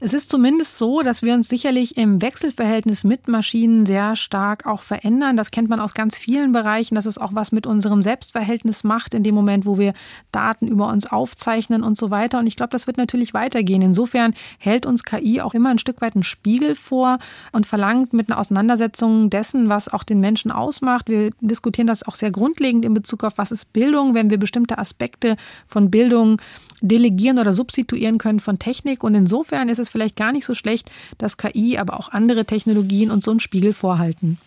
Es 0.00 0.14
ist 0.14 0.28
zumindest 0.28 0.78
so, 0.78 1.02
dass 1.02 1.22
wir 1.22 1.34
uns 1.34 1.48
sicherlich 1.48 1.96
im 1.96 2.22
Wechselverhältnis 2.22 3.02
mit 3.02 3.26
Maschinen 3.26 3.84
sehr 3.84 4.14
stark 4.14 4.64
auch 4.64 4.82
verändern. 4.82 5.36
Das 5.36 5.50
kennt 5.50 5.68
man 5.68 5.80
aus 5.80 5.92
ganz 5.92 6.16
vielen 6.16 6.52
Bereichen, 6.52 6.94
dass 6.94 7.04
es 7.04 7.18
auch 7.18 7.34
was 7.34 7.50
mit 7.50 7.66
unserem 7.66 8.00
Selbstverhältnis 8.00 8.84
macht, 8.84 9.12
in 9.12 9.24
dem 9.24 9.34
Moment, 9.34 9.66
wo 9.66 9.76
wir 9.76 9.94
Daten 10.30 10.68
über 10.68 10.88
uns 10.88 11.10
aufzeichnen 11.10 11.82
und 11.82 11.98
so 11.98 12.12
weiter. 12.12 12.38
Und 12.38 12.46
ich 12.46 12.54
glaube, 12.54 12.70
das 12.70 12.86
wird 12.86 12.96
natürlich 12.96 13.34
weitergehen. 13.34 13.82
Insofern 13.82 14.34
hält 14.58 14.86
uns 14.86 15.02
KI 15.02 15.40
auch 15.40 15.52
immer 15.52 15.70
ein 15.70 15.80
Stück 15.80 16.00
weit 16.00 16.14
einen 16.14 16.22
Spiegel 16.22 16.76
vor 16.76 17.18
und 17.50 17.66
verlangt 17.66 18.12
mit 18.12 18.30
einer 18.30 18.38
Auseinandersetzung 18.38 19.30
dessen, 19.30 19.68
was 19.68 19.88
auch 19.88 20.04
den 20.04 20.20
Menschen 20.20 20.52
ausmacht. 20.52 21.08
Wir 21.08 21.30
diskutieren 21.40 21.88
das 21.88 22.04
auch 22.04 22.14
sehr 22.14 22.30
grundlegend 22.30 22.84
in 22.84 22.94
Bezug 22.94 23.24
auf, 23.24 23.36
was 23.36 23.50
ist 23.50 23.72
Bildung, 23.72 24.14
wenn 24.14 24.30
wir 24.30 24.38
bestimmte 24.38 24.78
Aspekte 24.78 25.34
von 25.66 25.90
Bildung 25.90 26.40
delegieren 26.80 27.40
oder 27.40 27.52
substituieren 27.52 28.18
können 28.18 28.38
von 28.38 28.60
Technik. 28.60 29.02
Und 29.02 29.16
insofern 29.16 29.68
ist 29.68 29.78
es 29.78 29.87
vielleicht 29.88 30.16
gar 30.16 30.32
nicht 30.32 30.44
so 30.44 30.54
schlecht, 30.54 30.90
dass 31.18 31.36
KI, 31.36 31.78
aber 31.78 31.98
auch 31.98 32.08
andere 32.08 32.44
Technologien 32.44 33.10
uns 33.10 33.24
so 33.24 33.30
einen 33.30 33.40
Spiegel 33.40 33.72
vorhalten. 33.72 34.38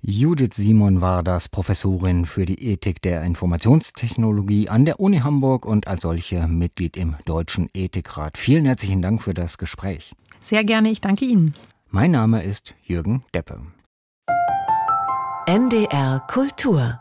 Judith 0.00 0.54
Simon 0.54 1.00
war 1.00 1.22
das 1.22 1.48
Professorin 1.48 2.24
für 2.24 2.46
die 2.46 2.62
Ethik 2.62 3.02
der 3.02 3.22
Informationstechnologie 3.22 4.68
an 4.68 4.84
der 4.84 5.00
Uni 5.00 5.18
Hamburg 5.18 5.66
und 5.66 5.86
als 5.86 6.02
solche 6.02 6.46
Mitglied 6.46 6.96
im 6.96 7.16
Deutschen 7.24 7.68
Ethikrat. 7.74 8.38
Vielen 8.38 8.64
herzlichen 8.64 9.02
Dank 9.02 9.22
für 9.22 9.34
das 9.34 9.58
Gespräch. 9.58 10.14
Sehr 10.42 10.64
gerne, 10.64 10.90
ich 10.90 11.00
danke 11.00 11.24
Ihnen. 11.24 11.54
Mein 11.90 12.12
Name 12.12 12.42
ist 12.42 12.74
Jürgen 12.84 13.24
Deppe. 13.34 13.60
NDR 15.46 16.20
Kultur 16.28 16.99